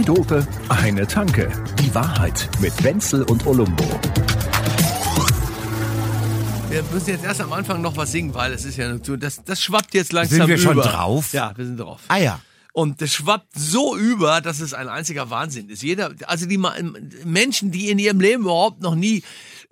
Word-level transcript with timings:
Zwei 0.00 0.14
Dope, 0.14 0.46
eine 0.70 1.06
Tanke. 1.06 1.50
Die 1.78 1.94
Wahrheit 1.94 2.48
mit 2.60 2.72
Wenzel 2.82 3.22
und 3.24 3.46
Olumbo. 3.46 3.84
Wir 6.70 6.82
müssen 6.90 7.10
jetzt 7.10 7.24
erst 7.24 7.42
am 7.42 7.52
Anfang 7.52 7.82
noch 7.82 7.98
was 7.98 8.10
singen, 8.10 8.32
weil 8.34 8.52
es 8.54 8.64
ist 8.64 8.78
ja 8.78 8.96
so, 9.02 9.16
das, 9.16 9.44
das 9.44 9.62
schwappt 9.62 9.92
jetzt 9.92 10.12
langsam 10.14 10.38
Sind 10.38 10.48
wir 10.48 10.54
über. 10.56 10.62
schon 10.62 10.76
drauf? 10.76 11.34
Ja, 11.34 11.52
wir 11.54 11.66
sind 11.66 11.78
drauf. 11.78 12.00
Ah 12.08 12.16
ja. 12.16 12.40
Und 12.72 13.02
das 13.02 13.12
schwappt 13.12 13.58
so 13.58 13.94
über, 13.94 14.40
dass 14.40 14.60
es 14.60 14.72
ein 14.72 14.88
einziger 14.88 15.28
Wahnsinn 15.28 15.68
ist. 15.68 15.82
Jeder, 15.82 16.14
also 16.26 16.46
die 16.46 16.58
Menschen, 17.26 17.70
die 17.70 17.90
in 17.90 17.98
ihrem 17.98 18.20
Leben 18.20 18.44
überhaupt 18.44 18.80
noch 18.80 18.94
nie 18.94 19.22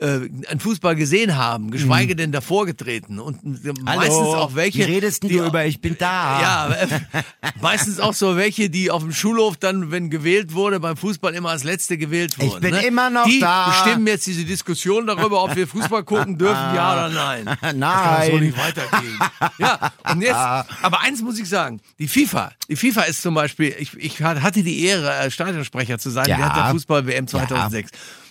äh, 0.00 0.28
einen 0.48 0.60
Fußball 0.60 0.94
gesehen 0.94 1.36
haben, 1.36 1.70
geschweige 1.72 2.14
denn 2.14 2.30
davor 2.30 2.66
getreten 2.66 3.18
und 3.18 3.64
äh, 3.64 3.72
meistens 3.82 4.12
auch 4.28 4.54
welche. 4.54 4.78
Wie 4.78 4.82
redest 4.84 5.24
die 5.24 5.28
du 5.28 5.44
über 5.46 5.64
Ich 5.66 5.80
bin 5.80 5.96
da? 5.98 6.38
Ja, 6.40 6.68
äh, 6.70 7.22
meistens 7.60 7.98
auch 7.98 8.14
so 8.14 8.36
welche, 8.36 8.70
die 8.70 8.90
auf 8.92 9.02
dem 9.02 9.12
Schulhof 9.12 9.56
dann, 9.56 9.90
wenn 9.90 10.08
gewählt 10.08 10.54
wurde, 10.54 10.78
beim 10.78 10.96
Fußball 10.96 11.34
immer 11.34 11.50
als 11.50 11.64
Letzte 11.64 11.98
gewählt 11.98 12.38
wurden. 12.38 12.60
bin 12.60 12.74
ne? 12.74 12.86
immer 12.86 13.10
noch 13.10 13.24
die 13.26 13.40
da. 13.40 13.70
bestimmen 13.70 14.06
jetzt 14.06 14.26
diese 14.26 14.44
Diskussion 14.44 15.06
darüber, 15.06 15.42
ob 15.42 15.56
wir 15.56 15.66
Fußball 15.66 16.04
gucken 16.04 16.38
dürfen, 16.38 16.74
ja 16.74 16.92
oder 16.92 17.08
nein. 17.08 17.44
Das 17.60 17.60
kann 17.60 17.80
so 18.26 18.32
Nein. 18.32 18.40
nicht 18.40 18.58
weitergehen. 18.58 19.18
Ja, 19.58 19.92
und 20.12 20.20
jetzt, 20.22 20.34
aber 20.34 21.00
eins 21.00 21.22
muss 21.22 21.38
ich 21.38 21.48
sagen, 21.48 21.80
die 21.98 22.06
FIFA, 22.08 22.52
die 22.68 22.76
FIFA 22.76 23.02
ist 23.02 23.22
zum 23.22 23.34
Beispiel, 23.34 23.74
ich, 23.78 23.94
ich 23.96 24.22
hatte 24.22 24.62
die 24.62 24.84
Ehre, 24.84 25.12
äh, 25.14 25.30
Stadionsprecher 25.30 25.98
zu 25.98 26.10
sein, 26.10 26.26
Ja. 26.28 26.38
während 26.38 26.56
der 26.56 26.64
Fußball-WM 26.70 27.26
2006. 27.26 27.90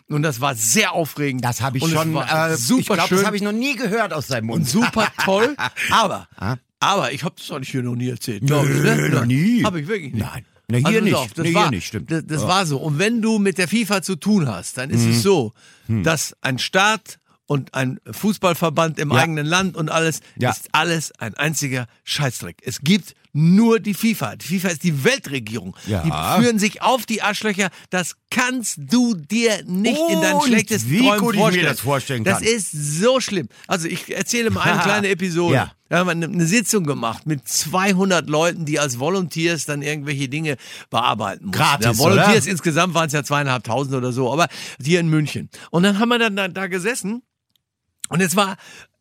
Und 0.09 0.21
das 0.23 0.39
war 0.39 0.55
sehr 0.55 0.93
aufregend. 0.93 1.43
Das 1.43 1.61
habe 1.61 1.77
ich 1.77 1.83
und 1.83 1.91
schon. 1.91 2.15
Äh, 2.15 2.55
super 2.55 2.79
ich 2.79 2.85
glaube, 2.87 3.07
schön 3.09 3.17
das 3.17 3.25
habe 3.25 3.35
ich 3.35 3.41
noch 3.43 3.51
nie 3.51 3.75
gehört 3.75 4.13
aus 4.13 4.27
seinem 4.27 4.45
Mund. 4.47 4.59
und 4.61 4.65
super 4.69 5.07
toll. 5.23 5.55
Aber, 5.91 6.27
aber 6.79 7.11
ich 7.11 7.23
habe 7.23 7.35
das 7.37 7.47
doch 7.47 7.59
nicht 7.59 7.71
hier 7.71 7.81
noch 7.83 7.95
nie 7.95 8.09
erzählt. 8.09 8.45
glaub 8.45 8.63
ich, 8.65 8.69
Nö, 8.69 8.83
ne? 8.95 9.09
noch 9.09 9.25
nie. 9.25 9.63
Habe 9.63 9.81
ich 9.81 9.87
wirklich 9.87 10.13
nicht. 10.13 10.23
Nein. 10.25 10.45
Na, 10.69 10.77
hier 10.77 10.99
pass 10.99 11.03
nicht. 11.03 11.15
auf, 11.15 11.33
das 11.33 11.45
Nee, 11.45 11.53
war, 11.53 11.61
hier 11.63 11.71
nicht, 11.71 11.87
stimmt. 11.87 12.11
Das, 12.11 12.23
das 12.25 12.43
war 12.43 12.65
so. 12.65 12.77
Und 12.77 12.99
wenn 12.99 13.21
du 13.21 13.39
mit 13.39 13.57
der 13.57 13.67
FIFA 13.67 14.01
zu 14.01 14.15
tun 14.15 14.47
hast, 14.47 14.77
dann 14.77 14.89
ist 14.91 15.01
Mhm. 15.03 15.11
es 15.11 15.23
so, 15.23 15.53
Hm. 15.87 16.03
dass 16.03 16.35
ein 16.41 16.59
Staat 16.59 17.19
und 17.45 17.73
ein 17.73 17.99
Fußballverband 18.09 18.99
im 18.99 19.11
Ja. 19.11 19.17
eigenen 19.17 19.45
Land 19.45 19.75
und 19.75 19.89
alles 19.89 20.19
Ja. 20.37 20.51
ist 20.51 20.69
alles 20.73 21.11
ein 21.19 21.33
einziger 21.35 21.87
Scheißdreck. 22.03 22.57
Es 22.63 22.81
gibt 22.81 23.15
nur 23.37 23.79
die 23.79 23.93
FIFA. 23.93 24.35
Die 24.35 24.47
FIFA 24.47 24.69
ist 24.69 24.83
die 24.83 25.03
Weltregierung. 25.03 25.75
Ja. 25.85 26.01
Die 26.01 26.41
führen 26.41 26.57
sich 26.57 26.81
auf 26.81 27.05
die 27.05 27.21
Arschlöcher. 27.21 27.69
Das 27.91 28.15
kannst 28.31 28.77
du 28.79 29.13
dir 29.13 29.63
nicht 29.65 29.99
in 30.09 30.21
deinen 30.21 30.37
Und 30.37 30.47
schlechtesten 30.47 30.89
wie 30.89 30.99
Träumen 30.99 31.19
gut 31.19 31.35
ich 31.35 31.39
mir 31.39 31.43
vorstellen. 31.43 31.65
das 31.67 31.79
vorstellen 31.79 32.23
Das 32.23 32.39
kann. 32.39 32.47
ist 32.47 32.71
so 32.71 33.19
schlimm. 33.19 33.47
Also 33.67 33.87
ich 33.87 34.15
erzähle 34.15 34.49
mal 34.49 34.61
eine 34.61 34.81
kleine 34.81 35.09
Episode. 35.09 35.53
Ja. 35.53 35.71
Da 35.89 35.99
haben 35.99 36.07
wir 36.07 36.11
eine, 36.11 36.25
eine 36.25 36.45
Sitzung 36.47 36.83
gemacht 36.83 37.27
mit 37.27 37.47
200 37.47 38.27
Leuten, 38.27 38.65
die 38.65 38.79
als 38.79 38.97
Volunteers 38.97 39.65
dann 39.65 39.83
irgendwelche 39.83 40.27
Dinge 40.29 40.57
bearbeiten 40.89 41.45
mussten. 41.45 41.59
Gratis, 41.59 41.85
ja, 41.85 41.97
Volunteers 41.97 42.43
oder? 42.43 42.51
insgesamt 42.51 42.93
waren 42.95 43.05
es 43.07 43.13
ja 43.13 43.23
zweieinhalbtausend 43.23 43.95
oder 43.95 44.11
so, 44.11 44.33
aber 44.33 44.47
hier 44.83 44.99
in 44.99 45.09
München. 45.09 45.49
Und 45.69 45.83
dann 45.83 45.99
haben 45.99 46.09
wir 46.09 46.17
dann 46.17 46.35
da, 46.35 46.47
da 46.47 46.65
gesessen 46.67 47.21
und 48.09 48.19
es 48.21 48.35
war 48.35 48.57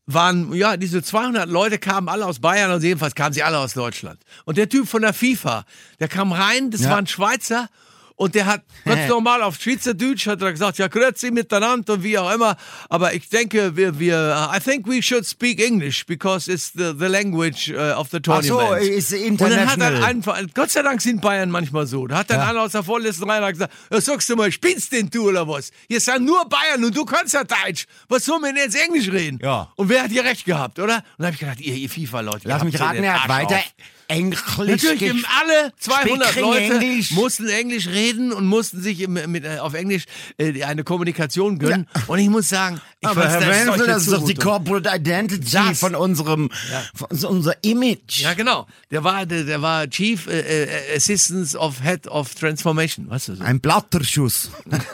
waren, 0.06 0.52
ja, 0.54 0.76
diese 0.76 1.02
200 1.02 1.48
Leute 1.48 1.78
kamen 1.78 2.08
alle 2.08 2.24
aus 2.26 2.38
Bayern, 2.38 2.70
also 2.70 2.86
jedenfalls 2.86 3.14
kamen 3.14 3.32
sie 3.32 3.42
alle 3.42 3.58
aus 3.58 3.74
Deutschland. 3.74 4.20
Und 4.44 4.56
der 4.56 4.68
Typ 4.68 4.88
von 4.88 5.02
der 5.02 5.12
FIFA, 5.12 5.64
der 6.00 6.08
kam 6.08 6.32
rein, 6.32 6.70
das 6.70 6.82
Ja. 6.82 6.90
war 6.90 6.98
ein 6.98 7.06
Schweizer, 7.08 7.68
und 8.16 8.34
der 8.34 8.46
hat 8.46 8.62
ganz 8.84 9.08
normal 9.08 9.42
auf 9.42 9.56
Schweizerdeutsch 9.60 10.26
hat 10.26 10.40
er 10.40 10.50
gesagt, 10.50 10.78
ja, 10.78 10.88
grüezi 10.88 11.30
miteinander 11.30 11.94
und 11.94 12.02
wie 12.02 12.18
auch 12.18 12.32
immer. 12.32 12.56
Aber 12.88 13.12
ich 13.12 13.28
denke, 13.28 13.76
wir, 13.76 13.98
wir, 13.98 14.50
I 14.54 14.58
think 14.58 14.88
we 14.88 15.02
should 15.02 15.26
speak 15.26 15.60
English 15.60 16.06
because 16.06 16.50
it's 16.50 16.72
the, 16.72 16.94
the 16.98 17.06
language 17.06 17.70
uh, 17.70 17.98
of 17.98 18.08
the 18.10 18.18
Ach 18.26 18.42
so, 18.42 18.58
tournament. 18.58 18.82
ist 18.86 19.12
Und 19.12 19.40
dann 19.40 19.66
hat 19.66 19.76
international. 19.76 19.94
er 19.94 20.04
einfach, 20.06 20.40
Gott 20.54 20.70
sei 20.70 20.82
Dank 20.82 21.02
sind 21.02 21.20
Bayern 21.20 21.50
manchmal 21.50 21.86
so. 21.86 22.06
Da 22.06 22.18
hat 22.18 22.30
dann 22.30 22.40
einer 22.40 22.62
aus 22.62 22.72
der 22.72 22.82
vorletzten 22.82 23.28
Reihe 23.28 23.52
gesagt, 23.52 23.72
ja, 23.90 24.00
sagst 24.00 24.30
du 24.30 24.36
mal, 24.36 24.50
spinnst 24.50 24.92
denn 24.92 25.10
du 25.10 25.28
oder 25.28 25.46
was? 25.46 25.70
Hier 25.88 26.00
sind 26.00 26.24
nur 26.24 26.48
Bayern 26.48 26.84
und 26.84 26.96
du 26.96 27.04
kannst 27.04 27.34
ja 27.34 27.44
Deutsch. 27.44 27.86
Was 28.08 28.24
soll 28.24 28.40
man 28.40 28.54
denn 28.54 28.64
jetzt 28.64 28.82
Englisch 28.82 29.12
reden? 29.12 29.38
Ja. 29.42 29.70
Und 29.76 29.90
wer 29.90 30.02
hat 30.02 30.10
hier 30.10 30.24
recht 30.24 30.46
gehabt, 30.46 30.78
oder? 30.78 30.96
Und 30.96 31.02
dann 31.18 31.26
habe 31.26 31.34
ich 31.34 31.40
gedacht, 31.40 31.60
ihr, 31.60 31.74
ihr 31.74 31.90
FIFA-Leute. 31.90 32.48
Lass 32.48 32.64
mich 32.64 32.80
raten, 32.80 33.04
er 33.04 33.22
hat 33.22 33.28
weiter 33.28 33.56
auf. 33.56 33.74
Englisch 34.08 34.40
Natürlich, 34.56 35.02
alle 35.40 35.72
200 35.78 36.28
Speaking 36.28 36.42
Leute 36.42 36.74
English. 36.84 37.10
mussten 37.12 37.48
Englisch 37.48 37.86
reden 37.88 38.32
und 38.32 38.46
mussten 38.46 38.80
sich 38.80 39.00
im, 39.00 39.14
mit, 39.14 39.44
äh, 39.44 39.58
auf 39.58 39.74
Englisch 39.74 40.04
äh, 40.38 40.62
eine 40.64 40.84
Kommunikation 40.84 41.58
gönnen. 41.58 41.86
Und 42.06 42.18
ich 42.18 42.28
muss 42.28 42.48
sagen, 42.48 42.80
ich 43.00 43.08
Aber 43.08 43.28
Herr 43.28 43.40
das 43.40 43.48
Wenzel, 43.48 43.86
das 43.86 44.02
ist 44.04 44.12
doch 44.12 44.24
die. 44.24 44.34
Corporate 44.34 44.88
Identity 44.94 45.50
Das. 45.50 45.78
von 45.80 45.94
unserem, 45.94 46.50
von 46.94 47.08
so 47.10 47.28
unser 47.28 47.54
Image. 47.64 48.20
Ja, 48.20 48.34
genau. 48.34 48.66
Der 48.90 49.02
war, 49.04 49.26
der, 49.26 49.44
der 49.44 49.60
war 49.62 49.88
Chief 49.88 50.26
äh, 50.28 50.64
äh, 50.64 50.96
Assistant 50.96 51.54
of 51.56 51.82
Head 51.82 52.06
of 52.08 52.34
Transformation, 52.34 53.08
weißt 53.10 53.28
du 53.28 53.34
so. 53.36 53.42
Ein 53.44 53.60
Blatterschuss. 53.60 54.50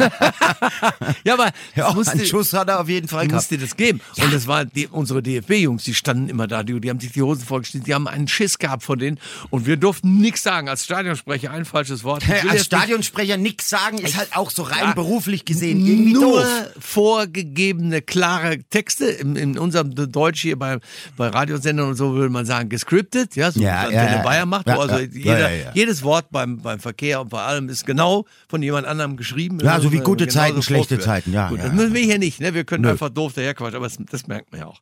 Ja, 1.24 1.34
aber 1.34 1.50
Ja, 1.74 1.92
musste, 1.92 2.12
einen 2.12 2.26
Schuss 2.26 2.52
hat 2.52 2.68
er 2.68 2.80
auf 2.80 2.88
jeden 2.88 3.08
Fall 3.08 3.26
gehabt. 3.26 3.50
musste 3.50 3.58
das 3.58 3.76
geben. 3.76 4.00
Und 4.18 4.32
das 4.32 4.46
war 4.46 4.64
die, 4.64 4.86
unsere 4.88 5.22
DFB-Jungs, 5.22 5.84
die 5.84 5.94
standen 5.94 6.28
immer 6.28 6.46
da, 6.46 6.62
die, 6.62 6.80
die 6.80 6.90
haben 6.90 7.00
sich 7.00 7.12
die 7.12 7.22
Hosen 7.22 7.44
vorgestellt, 7.44 7.86
die 7.86 7.94
haben 7.94 8.08
einen 8.08 8.28
Schiss 8.28 8.58
gehabt 8.58 8.82
vor 8.82 8.96
denen 9.02 9.18
und 9.50 9.66
wir 9.66 9.76
durften 9.76 10.18
nichts 10.18 10.42
sagen. 10.42 10.68
Als 10.68 10.84
Stadionsprecher 10.84 11.50
ein 11.50 11.64
falsches 11.64 12.04
Wort. 12.04 12.22
Als 12.48 12.64
Stadionsprecher 12.64 13.36
nix 13.36 13.68
sagen, 13.68 13.98
ist 13.98 14.16
halt 14.16 14.34
auch 14.36 14.50
so 14.50 14.62
rein 14.62 14.78
Ja. 14.84 14.92
beruflich 14.94 15.44
gesehen 15.44 15.84
irgendwie 15.86 16.12
nur 16.14 16.40
doof. 16.42 16.46
vorgegebene, 16.78 18.02
klare 18.02 18.58
Texte. 18.70 19.06
In, 19.06 19.36
in 19.36 19.58
unserem 19.58 19.94
Deutsch 19.94 20.40
hier 20.42 20.58
bei, 20.58 20.78
bei 21.16 21.28
Radiosendern 21.28 21.88
und 21.88 21.94
so 21.96 22.14
würde 22.14 22.30
man 22.30 22.46
sagen, 22.46 22.68
gescriptet, 22.68 23.36
ja, 23.36 23.50
so 23.50 23.60
Ja, 23.60 23.88
wie 23.88 23.94
ja, 23.94 24.00
Antenne 24.02 24.16
ja. 24.18 24.22
Bayern 24.22 24.48
macht. 24.48 24.68
Also 24.68 24.98
jeder, 24.98 25.74
jedes 25.74 26.02
Wort 26.02 26.26
beim, 26.30 26.58
beim 26.58 26.80
Verkehr 26.80 27.20
und 27.20 27.28
bei 27.30 27.42
allem 27.42 27.68
ist 27.68 27.86
genau 27.86 28.24
von 28.48 28.62
jemand 28.62 28.86
anderem 28.86 29.16
geschrieben. 29.16 29.58
Ja, 29.62 29.80
so 29.80 29.92
wie 29.92 29.98
Äh, 29.98 30.00
gute 30.00 30.28
Zeiten, 30.28 30.62
schlechte. 30.62 30.98
Zeiten, 30.98 31.32
ja, 31.32 31.48
Gut, 31.48 31.60
das 31.60 31.72
müssen 31.72 31.94
wir 31.94 32.02
hier 32.02 32.18
nicht, 32.18 32.40
ne? 32.40 32.54
Wir 32.54 32.64
können 32.64 32.82
Nö. 32.84 32.90
einfach 32.90 33.08
doof 33.10 33.32
daherquatschen, 33.34 33.76
aber 33.76 33.86
das, 33.88 33.98
das 34.10 34.26
merkt 34.26 34.50
man 34.52 34.60
ja 34.60 34.66
auch. 34.66 34.80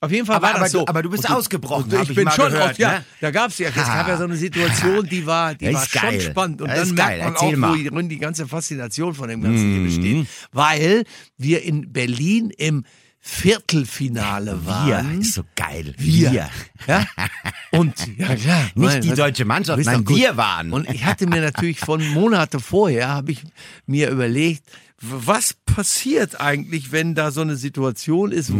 Auf 0.00 0.10
jeden 0.10 0.26
Fall 0.26 0.36
Aber- 0.36 0.46
war 0.46 0.52
das 0.52 0.60
aber 0.60 0.68
so. 0.70 0.78
du- 0.80 0.88
aber 0.88 1.02
du 1.02 1.10
bist 1.10 1.28
Und 1.28 1.34
ausgebrochen, 1.36 1.92
und 1.92 2.02
ich 2.02 2.10
ich 2.10 2.16
bin 2.16 2.24
mal 2.24 2.30
schon 2.32 2.50
gehört, 2.50 2.70
oft, 2.70 2.78
ja. 2.78 2.92
ne? 2.98 3.04
Da 3.20 3.30
gab's 3.30 3.58
ja, 3.62 3.68
es 3.82 3.86
gab 3.86 4.08
ja 4.08 4.16
so 4.16 4.24
eine 4.24 4.36
Situation, 4.36 5.06
die 5.08 5.26
war, 5.26 5.54
die 5.54 5.72
war 5.72 5.86
schon 5.86 6.00
geil. 6.02 6.20
spannend. 6.20 6.62
Und 6.62 6.68
Das 6.68 6.88
dann 6.88 6.94
merkt 6.94 7.18
man 7.24 7.32
Erzähl 7.34 7.54
auch, 7.54 7.58
mal. 7.58 7.76
Mhm. 7.76 7.90
worin 7.92 8.08
die 8.08 8.18
ganze 8.18 8.46
Faszination 8.46 9.14
von 9.14 9.28
dem 9.28 9.42
Ganzen 9.42 9.72
hier 9.74 9.82
besteht. 9.84 10.26
Weil 10.52 11.04
wir 11.38 11.62
in 11.62 11.92
Berlin 11.92 12.50
im 12.56 12.84
Viertelfinale 13.24 14.60
Wir, 14.62 14.66
waren. 14.66 15.20
ist 15.20 15.34
so 15.34 15.42
geil. 15.54 15.94
Wir. 15.96 16.50
Ja? 16.88 17.06
Und, 17.70 17.94
ja 18.18 18.34
klar. 18.34 18.62
Nicht 18.64 18.76
mein, 18.76 19.00
die 19.02 19.10
was- 19.10 19.16
deutsche 19.16 19.44
Mannschaft, 19.44 19.84
nein, 19.84 20.08
wir 20.08 20.36
waren. 20.36 20.72
Und 20.72 20.88
ich 20.90 21.04
hatte 21.04 21.26
mir 21.26 21.40
natürlich 21.40 21.78
von 21.78 22.04
Monate 22.08 22.58
vorher, 22.60 23.08
habe 23.08 23.32
ich 23.32 23.42
mir 23.86 24.10
überlegt, 24.10 24.64
was 25.00 25.54
passiert 25.74 26.40
eigentlich, 26.40 26.92
wenn 26.92 27.14
da 27.14 27.30
so 27.30 27.40
eine 27.40 27.56
Situation 27.56 28.30
ist, 28.32 28.52
wo 28.52 28.56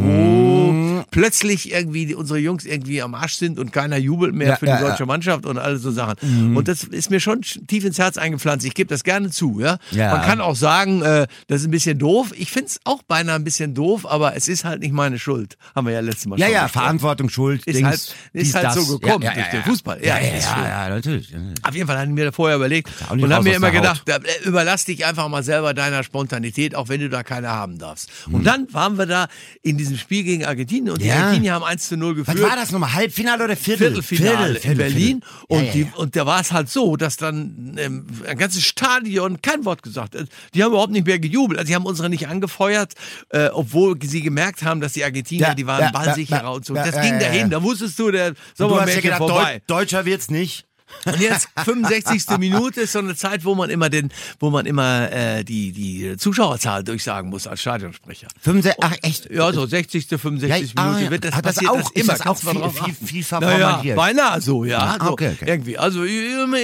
Mhm. 0.73 1.05
plötzlich 1.11 1.71
irgendwie 1.73 2.15
unsere 2.15 2.39
Jungs 2.39 2.65
irgendwie 2.65 3.03
am 3.03 3.15
Arsch 3.15 3.35
sind 3.35 3.59
und 3.59 3.73
keiner 3.73 3.97
jubelt 3.99 4.35
mehr 4.35 4.49
Ja, 4.49 4.57
für 4.57 4.67
die 4.67 4.71
ja, 4.73 4.81
deutsche 4.81 5.01
ja. 5.01 5.05
Mhm. 5.05 5.09
Mannschaft 5.09 5.47
und 5.47 5.59
all 5.59 5.77
so 5.77 5.91
Sachen. 5.91 6.57
Und 6.57 6.69
das 6.69 6.85
ist 6.85 7.11
mir 7.11 7.21
schon 7.21 7.43
tief 7.43 7.85
ins 7.85 7.99
Herz 7.99 8.17
eingepflanzt. 8.17 8.65
Ich 8.65 8.75
gebe 8.75 8.89
das 8.89 9.05
gerne 9.05 9.31
zu. 9.31 9.61
Ja? 9.61 9.79
Ja. 9.91 10.13
Man 10.17 10.23
kann 10.23 10.41
auch 10.41 10.57
sagen, 10.57 11.03
äh, 11.03 11.27
das 11.49 11.61
ist 11.61 11.69
ein 11.69 11.71
bisschen 11.71 11.99
doof. 11.99 12.33
Ich 12.37 12.51
finde 12.51 12.69
es 12.69 12.81
auch 12.85 13.03
beinahe 13.03 13.37
ein 13.37 13.45
bisschen 13.45 13.75
doof, 13.75 14.07
aber 14.07 14.35
es 14.37 14.49
ist 14.49 14.65
halt 14.65 14.81
nicht 14.81 14.93
meine 14.93 15.19
Schuld. 15.19 15.57
Haben 15.75 15.87
wir 15.89 15.95
ja 15.95 16.01
letztes 16.01 16.27
Mal 16.27 16.39
Ja, 16.39 16.47
schon 16.47 16.55
ja, 16.55 16.63
besprochen. 16.63 16.83
Verantwortung, 16.85 17.29
Schuld, 17.29 17.67
Ist 17.67 17.77
Dings, 17.79 17.89
halt- 17.89 18.15
ist 18.33 18.55
halt 18.55 18.65
das. 18.67 18.75
so 18.87 18.99
gekommen 18.99 19.23
ja, 19.23 19.31
ja, 19.31 19.35
durch 19.35 19.47
ja, 19.47 19.53
den 19.53 19.61
ja. 19.61 19.67
Fußball. 19.67 19.99
Ja, 20.03 20.19
Ja, 20.19 20.25
ja, 20.25 20.35
ja, 20.39 20.69
ja, 20.69 20.89
natürlich. 20.89 21.35
Auf 21.63 21.75
jeden 21.75 21.87
Fall 21.87 21.99
hatte 21.99 22.09
ich 22.09 22.15
mir 22.15 22.33
vorher 22.33 22.57
überlegt 22.57 22.89
und 23.11 23.33
haben 23.33 23.45
mir 23.45 23.55
immer 23.57 23.71
gedacht, 23.71 24.09
äh, 24.09 24.19
überlass 24.45 24.85
dich 24.87 25.05
einfach 25.05 25.29
mal 25.29 25.43
selber 25.43 25.75
deiner 25.75 26.03
Spontanität, 26.03 26.75
auch 26.75 26.89
wenn 26.89 27.01
du 27.03 27.09
da 27.11 27.23
keine 27.23 27.49
haben 27.49 27.79
darfst. 27.79 28.11
Und 28.31 28.45
dann 28.45 28.73
waren 28.73 28.97
wir 28.99 29.07
da 29.07 29.29
in 29.63 29.77
diesem 29.79 29.97
Spiel 29.99 30.25
gegen 30.25 30.45
Argentinien 30.45 30.91
und 30.93 31.01
die 31.03 31.05
Hm. 31.07 31.11
Ja. 31.13 31.25
Argentinier 31.25 31.53
haben 31.55 31.65
1 31.65 31.89
zu 31.89 31.97
0 31.97 32.17
Was 32.19 32.27
geführt. 32.27 32.49
war 32.51 32.57
das 32.57 32.71
nochmal? 32.73 32.93
Halbfinale 32.95 33.45
oder 33.45 33.57
Viertel? 33.57 33.93
Viertelfinale 33.93 34.55
Viertel, 34.55 34.71
in 34.73 34.79
Berlin 34.79 35.21
Viertel. 35.23 35.47
und, 35.49 35.65
Ja, 35.67 35.73
die, 35.73 35.87
und 35.97 36.17
da 36.17 36.27
war 36.27 36.41
es 36.41 36.53
halt 36.53 36.69
so, 36.71 36.97
dass 36.97 37.17
dann 37.17 37.77
ähm, 37.79 38.07
ein 38.27 38.39
ganzes 38.39 38.65
Stadion 38.65 39.41
kein 39.43 39.65
Wort 39.65 39.83
gesagt 39.83 40.15
hat. 40.17 40.27
Die 40.55 40.63
haben 40.63 40.71
überhaupt 40.71 40.93
nicht 40.93 41.07
mehr 41.07 41.19
gejubelt. 41.19 41.59
Also 41.59 41.69
die 41.69 41.75
haben 41.75 41.87
unsere 41.87 42.09
nicht 42.09 42.29
angefeuert, 42.29 42.95
äh, 43.31 43.49
obwohl 43.49 43.97
sie 44.03 44.23
gemerkt 44.23 44.63
haben, 44.63 44.81
dass 44.81 44.93
die 44.95 45.05
Argentinier, 45.05 45.55
die 45.55 45.67
waren 45.67 45.93
ballsicherer 45.93 46.53
und 46.53 46.65
so. 46.65 46.75
das 46.75 47.01
ging 47.01 47.19
dahin, 47.19 47.51
da 47.51 47.63
wusstest 47.63 47.99
du, 47.99 48.11
der 48.11 48.31
Du 48.33 48.37
hast 48.37 48.59
ja 48.59 48.69
Sommermärchen 48.69 49.13
vorbei. 49.15 49.63
Deu 49.67 49.77
Deutscher 49.83 50.05
wird's 50.05 50.31
nicht. 50.31 50.65
Und 51.05 51.21
jetzt 51.21 51.49
65. 51.65 52.39
Minute 52.39 52.83
ist 52.83 52.93
so 52.93 52.99
eine 53.01 53.15
Zeit, 53.17 53.45
wo 53.45 53.55
man 53.55 53.71
immer 53.71 53.91
den, 53.91 54.11
wo 54.39 54.51
man 54.51 54.67
immer 54.67 55.11
äh, 55.11 55.45
die 55.45 55.73
die 55.73 56.17
Zuschauerzahl 56.17 56.85
durchsagen 56.85 57.31
muss 57.31 57.47
als 57.47 57.61
Stadionsprecher. 57.61 58.29
65, 58.41 58.85
ach 58.85 58.97
echt? 59.03 59.31
Ja, 59.31 59.53
so 59.53 59.67
60. 59.67 60.07
65. 60.07 60.75
Ja, 60.77 60.85
Minute 60.85 61.07
ah, 61.07 61.11
wird 61.11 61.25
das 61.25 61.35
Hat 61.35 61.47
das 61.47 61.55
passiert 61.57 61.71
auch- 61.71 61.77
das 61.81 61.91
immer 61.93 62.13
das 62.13 62.27
auch 62.27 62.37
viel- 62.39 62.95
viel- 62.95 63.07
vielfach 63.09 63.41
naja, 63.41 63.83
beinahe 63.95 64.41
so, 64.41 64.65
ja. 64.65 64.97
Ah, 65.01 65.09
okay, 65.11 65.33
okay. 65.35 65.45
Irgendwie. 65.49 65.79
Also 65.79 66.05
ich, 66.05 66.13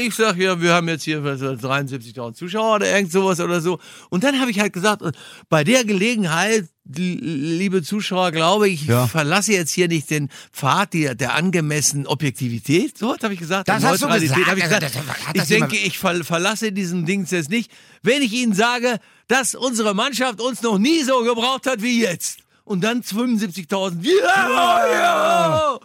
ich 0.06 0.14
sag 0.14 0.36
ja, 0.36 0.60
wir 0.60 0.72
haben 0.74 0.88
jetzt 0.88 1.04
hier 1.04 1.24
was, 1.24 1.40
73.000 1.40 2.34
Zuschauer 2.34 2.76
oder 2.76 2.90
irgend 2.94 3.10
sowas 3.12 3.40
oder 3.40 3.60
so. 3.60 3.78
Und 4.10 4.24
dann 4.24 4.40
habe 4.40 4.50
ich 4.50 4.60
halt 4.60 4.72
gesagt, 4.72 5.02
bei 5.48 5.64
der 5.64 5.84
Gelegenheit 5.84 6.68
liebe 6.96 7.82
Zuschauer, 7.82 8.32
glaube 8.32 8.68
ich, 8.68 8.86
Ja. 8.86 9.06
verlasse 9.06 9.52
jetzt 9.52 9.72
hier 9.72 9.88
nicht 9.88 10.10
den 10.10 10.30
Pfad 10.52 10.94
der, 10.94 11.14
der 11.14 11.34
angemessenen 11.34 12.06
Objektivität. 12.06 12.96
So 12.98 13.10
was 13.10 13.22
habe 13.22 13.34
ich 13.34 13.40
gesagt. 13.40 13.68
Das 13.68 13.84
hast 13.84 14.02
du 14.02 14.08
gesagt. 14.08 14.46
hab 14.46 14.56
Ich, 14.56 14.64
Also, 14.64 14.76
gesagt. 14.76 14.82
das- 14.82 15.26
hat 15.26 15.34
ich 15.34 15.40
das 15.40 15.48
denke, 15.48 15.76
ich 15.76 15.98
ver 15.98 16.24
verlasse 16.24 16.72
diesen 16.72 17.04
Dings 17.06 17.30
jetzt 17.30 17.50
nicht, 17.50 17.70
wenn 18.02 18.22
ich 18.22 18.32
Ihnen 18.32 18.54
sage, 18.54 18.98
dass 19.28 19.54
unsere 19.54 19.94
Mannschaft 19.94 20.40
uns 20.40 20.62
noch 20.62 20.78
nie 20.78 21.02
so 21.02 21.22
gebraucht 21.22 21.66
hat 21.66 21.82
wie 21.82 22.00
jetzt. 22.02 22.38
Und 22.64 22.82
dann 22.84 23.02
75.000. 23.02 24.04
Ja, 24.04 24.92
ja. 24.92 25.78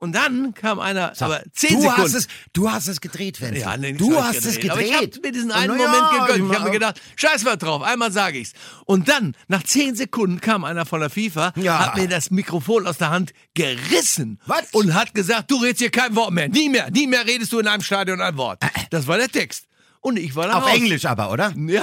Und 0.00 0.12
dann 0.14 0.54
kam 0.54 0.80
einer, 0.80 1.12
aber 1.20 1.42
10 1.52 1.74
du 1.76 1.82
Sekunden. 1.82 2.02
hast 2.02 2.14
es, 2.14 2.26
du 2.54 2.70
hast 2.70 2.88
es 2.88 3.00
gedreht, 3.02 3.40
Wenzel. 3.40 3.60
Ja, 3.60 3.76
nee, 3.76 3.92
du 3.92 4.16
hast 4.20 4.38
ich 4.38 4.44
es 4.46 4.54
gedreht. 4.56 4.70
Aber 4.72 4.80
ich 4.80 4.94
habe 4.94 5.10
mir 5.22 5.30
diesen 5.30 5.52
einen 5.52 5.76
Moment 5.76 5.94
ja, 5.94 6.24
gegönnt. 6.26 6.44
Ich 6.46 6.50
ich 6.50 6.56
habe 6.56 6.64
mir 6.64 6.70
gedacht, 6.72 7.00
scheiß 7.16 7.44
mal 7.44 7.56
drauf, 7.56 7.82
einmal 7.82 8.10
sage 8.10 8.38
ich's. 8.38 8.54
Und 8.86 9.08
dann, 9.08 9.36
nach 9.48 9.62
zehn 9.62 9.94
Sekunden, 9.94 10.40
kam 10.40 10.64
einer 10.64 10.86
von 10.86 11.00
der 11.00 11.10
FIFA, 11.10 11.52
Ja. 11.56 11.78
hat 11.78 11.96
mir 11.96 12.08
das 12.08 12.30
Mikrofon 12.30 12.86
aus 12.86 12.96
der 12.96 13.10
Hand 13.10 13.32
gerissen 13.54 14.40
Was? 14.46 14.70
und 14.72 14.94
hat 14.94 15.14
gesagt, 15.14 15.50
du 15.50 15.56
redest 15.56 15.80
hier 15.80 15.90
kein 15.90 16.16
Wort 16.16 16.32
mehr. 16.32 16.48
Nie 16.48 16.70
mehr, 16.70 16.90
nie 16.90 17.06
mehr 17.06 17.26
redest 17.26 17.52
du 17.52 17.58
in 17.58 17.66
einem 17.68 17.82
Stadion 17.82 18.20
ein 18.22 18.36
Wort. 18.38 18.60
Das 18.90 19.06
war 19.06 19.18
der 19.18 19.28
Text. 19.28 19.66
Und 20.02 20.18
ich 20.18 20.34
war 20.34 20.46
dann 20.46 20.56
Auf 20.56 20.64
raus. 20.64 20.74
Englisch 20.74 21.04
aber, 21.04 21.30
oder? 21.30 21.52
Ja. 21.56 21.82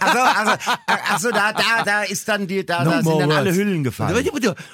Also, 0.00 0.20
also, 0.20 0.52
also 1.10 1.30
da, 1.30 1.52
da, 1.52 1.82
da 1.84 2.02
ist 2.02 2.26
dann 2.28 2.46
die, 2.46 2.64
da, 2.64 2.84
da 2.84 3.02
sind 3.02 3.18
dann 3.20 3.30
alle. 3.32 3.54
Hüllen 3.54 3.84
gefallen. 3.84 4.26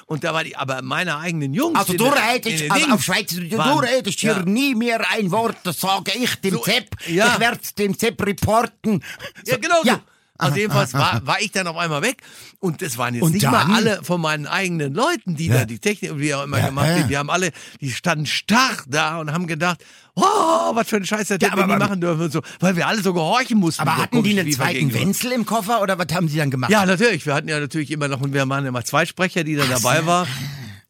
Und 0.05 0.23
da 0.23 0.33
war 0.33 0.43
die, 0.43 0.55
aber 0.55 0.81
meine 0.81 1.17
eigenen 1.17 1.53
Jungs. 1.53 1.77
Also 1.77 1.93
du 1.93 2.05
redest, 2.05 2.71
also 2.71 2.87
auf 2.91 3.03
Schweizerdeutsch, 3.03 3.51
du 3.51 3.79
redest 3.79 4.19
hier 4.19 4.31
Ja. 4.37 4.43
nie 4.43 4.75
mehr 4.75 5.01
ein 5.11 5.31
Wort, 5.31 5.57
das 5.63 5.79
sage 5.79 6.11
ich 6.15 6.35
dem 6.35 6.53
So, 6.55 6.59
Zepp. 6.59 6.95
ja. 7.07 7.33
Ich 7.33 7.39
werde 7.39 7.59
dem 7.77 7.97
Zepp 7.97 8.25
reporten. 8.25 9.01
Ja, 9.45 9.55
So, 9.55 9.59
genau 9.59 9.81
so. 9.83 9.99
Ja. 10.39 10.45
Also 10.47 10.57
jedenfalls 10.57 10.93
war, 10.93 11.25
war 11.25 11.41
ich 11.41 11.51
dann 11.51 11.65
auf 11.67 11.77
einmal 11.77 12.01
weg 12.01 12.21
und 12.59 12.81
das 12.81 12.97
waren 12.97 13.13
jetzt 13.15 13.23
Und 13.23 13.33
nicht 13.33 13.43
dann? 13.45 13.51
mal 13.51 13.75
alle 13.75 14.03
von 14.03 14.21
meinen 14.21 14.45
eigenen 14.45 14.93
Leuten, 14.93 15.35
die 15.35 15.49
da 15.49 15.65
die 15.65 15.79
Technik 15.79 16.11
und 16.11 16.19
wie 16.19 16.33
auch 16.35 16.43
immer 16.43 16.59
Ja, 16.59 16.67
gemacht 16.67 16.87
ja. 16.87 16.95
haben. 16.99 17.07
Die 17.09 17.17
haben 17.17 17.29
alle, 17.29 17.51
die 17.81 17.91
standen 17.91 18.25
starr 18.25 18.77
da 18.87 19.19
und 19.19 19.31
haben 19.33 19.47
gedacht, 19.47 19.83
oh, 20.15 20.21
was 20.21 20.87
für 20.87 20.97
ein 20.97 21.05
Scheiß 21.05 21.27
das 21.27 21.37
Ja, 21.41 21.49
hätten 21.49 21.57
wir 21.59 21.67
nie 21.67 21.79
machen 21.79 22.01
dürfen 22.01 22.21
und 22.23 22.31
so, 22.31 22.41
weil 22.59 22.75
wir 22.75 22.87
alle 22.87 23.01
so 23.01 23.13
gehorchen 23.13 23.57
mussten. 23.57 23.81
Aber 23.81 23.97
hatten 23.97 24.21
die 24.23 24.39
einen 24.39 24.51
zweiten. 24.51 24.93
Wenzel 24.93 25.31
im 25.31 25.45
Koffer 25.45 25.81
oder 25.81 25.97
was 25.97 26.07
haben 26.13 26.27
sie 26.27 26.37
dann 26.37 26.51
gemacht? 26.51 26.71
Ja, 26.71 26.85
natürlich. 26.85 27.25
Wir 27.25 27.33
hatten 27.33 27.47
ja 27.49 27.59
natürlich 27.59 27.89
immer 27.91 28.07
noch, 28.07 28.21
und 28.21 28.33
wir 28.33 28.47
waren 28.47 28.65
immer 28.65 28.83
zwei 28.85 29.05
Sprecher, 29.05 29.43
die 29.43 29.55
dann 29.55 29.69
dabei 29.69 30.05
waren. 30.05 30.27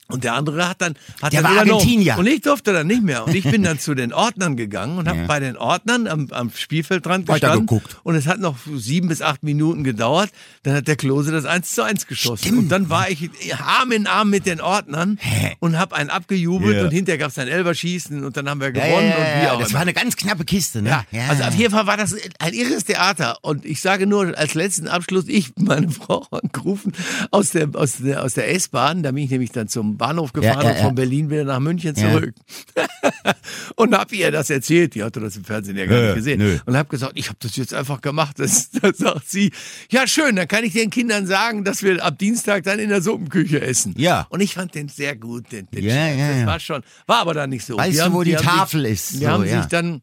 Und 0.10 0.24
der 0.24 0.34
andere 0.36 0.68
hat 0.70 0.82
dann, 0.82 0.96
hat 1.22 1.34
Der 1.34 1.42
dann 1.42 1.56
war 1.56 1.66
noch- 1.66 1.74
Argentinier. 1.76 2.18
Und 2.18 2.28
ich 2.28 2.42
durfte 2.42 2.74
dann 2.74 2.88
nicht 2.88 3.04
mehr. 3.04 3.26
Und 3.26 3.36
ich 3.36 3.44
bin 3.44 3.64
dann 3.64 3.78
zu 3.80 3.94
den 3.94 4.14
Ordnern 4.14 4.56
gegangen 4.56 4.98
und 4.98 5.08
habe 5.08 5.20
Ja. 5.20 5.26
bei 5.28 5.40
den 5.40 5.58
Ordnern 5.58 6.08
am, 6.08 6.28
am 6.32 6.52
Spielfeldrand 6.56 7.26
gestanden. 7.28 7.68
geguckt. 7.68 7.98
Und 8.04 8.16
es 8.16 8.28
hat 8.28 8.40
noch 8.40 8.56
sieben 8.76 9.08
bis 9.10 9.22
acht 9.22 9.44
Minuten 9.44 9.84
gedauert. 9.84 10.30
Dann 10.64 10.76
hat 10.76 10.88
der 10.88 10.96
Klose 10.96 11.32
das 11.32 11.46
1 11.46 11.74
zu 11.76 11.84
1 11.84 12.08
geschossen. 12.08 12.44
Stimmt. 12.46 12.58
Und 12.60 12.70
dann 12.70 12.90
war 12.90 13.10
ich 13.10 13.30
Arm 13.66 13.92
in 13.92 14.08
Arm 14.08 14.30
mit 14.30 14.46
den 14.46 14.62
Ordnern 14.62 15.20
und 15.60 15.78
habe 15.78 15.96
einen 15.96 16.10
abgejubelt. 16.10 16.78
Ja. 16.78 16.84
Und 16.86 16.92
hinterher 16.92 17.18
gab 17.18 17.32
es 17.32 17.38
ein 17.38 17.48
Elberschießen 17.48 18.24
und 18.24 18.38
dann 18.38 18.50
haben 18.50 18.62
wir 18.62 18.72
gewonnen 18.72 19.10
ja, 19.10 19.16
und 19.18 19.42
wie 19.44 19.48
auch 19.50 19.60
Das 19.60 19.70
immer. 19.70 19.76
war 19.76 19.82
eine 19.82 19.94
ganz 19.94 20.16
knappe 20.16 20.46
Kiste, 20.46 20.82
ne? 20.82 21.04
Ja, 21.12 21.28
also 21.30 21.44
auf 21.44 21.56
jeden 21.56 21.74
Fall 21.74 21.88
war 21.88 21.98
das 21.98 22.16
ein 22.40 22.54
irres 22.54 22.86
Theater. 22.86 23.38
Und 23.42 23.66
ich 23.66 23.82
sage 23.82 24.08
nur 24.08 24.38
als 24.38 24.54
letzten 24.54 24.88
Abschluss, 24.88 25.26
ich, 25.28 25.52
meine 25.58 25.90
Frau, 25.92 26.26
angerufen 26.32 26.94
aus 27.32 27.50
der, 27.52 27.70
aus 27.74 27.98
der, 27.98 28.24
aus 28.24 28.34
der 28.36 28.52
S-Bahn. 28.54 29.04
Da 29.04 29.12
bin 29.12 29.24
ich 29.24 29.30
nämlich 29.32 29.52
dann 29.52 29.68
zum 29.68 29.97
Bahnhof 29.98 30.34
gefahren 30.34 30.62
ja, 30.64 30.70
und 30.72 30.78
von 30.78 30.86
ja. 30.88 30.92
Berlin 30.94 31.30
wieder 31.30 31.44
nach 31.44 31.60
München 31.60 31.96
Ja. 31.96 32.12
zurück. 32.12 32.34
und 33.76 33.96
habe 33.98 34.16
ihr 34.16 34.32
das 34.32 34.50
erzählt. 34.50 34.96
Die 34.96 35.04
hatte 35.04 35.20
das 35.20 35.36
im 35.36 35.44
Fernsehen 35.44 35.78
ja 35.78 35.86
gar 35.86 36.00
Ja, 36.00 36.06
nicht 36.08 36.16
gesehen. 36.16 36.40
nö. 36.40 36.58
Und 36.66 36.78
habe 36.78 36.90
gesagt, 36.90 37.14
ich 37.16 37.28
habe 37.28 37.38
das 37.42 37.56
jetzt 37.56 37.74
einfach 37.74 38.02
gemacht. 38.02 38.40
Das, 38.40 38.70
da 38.82 38.94
sagt 38.94 39.30
sie, 39.30 39.52
ja 39.92 40.08
schön, 40.08 40.36
dann 40.36 40.48
kann 40.48 40.64
ich 40.64 40.74
den 40.74 40.90
Kindern 40.90 41.26
sagen, 41.28 41.64
dass 41.64 41.84
wir 41.84 42.04
ab 42.04 42.18
Dienstag 42.20 42.64
dann 42.64 42.80
in 42.80 42.90
der 42.90 43.02
Suppenküche 43.02 43.62
essen. 43.62 43.94
Ja. 43.98 44.28
Und 44.30 44.42
ich 44.42 44.54
fand 44.56 44.76
den 44.76 44.90
sehr 44.90 45.16
gut. 45.16 45.52
Den, 45.52 45.68
den 45.72 45.84
Ja, 45.84 46.08
ja, 46.10 46.28
das 46.30 46.40
ja. 46.40 46.46
war 46.46 46.60
schon, 46.60 46.84
war 47.06 47.18
aber 47.20 47.34
dann 47.34 47.50
nicht 47.50 47.66
so. 47.66 47.78
Weißt 47.78 48.00
du, 48.00 48.14
wo 48.14 48.24
die 48.24 48.36
haben 48.38 48.44
Tafel 48.46 48.84
sich, 48.84 48.92
ist? 48.94 49.12
Die 49.14 49.18
So, 49.20 49.28
haben 49.28 49.46
ja. 49.46 49.62
sich 49.62 49.70
dann 49.70 50.02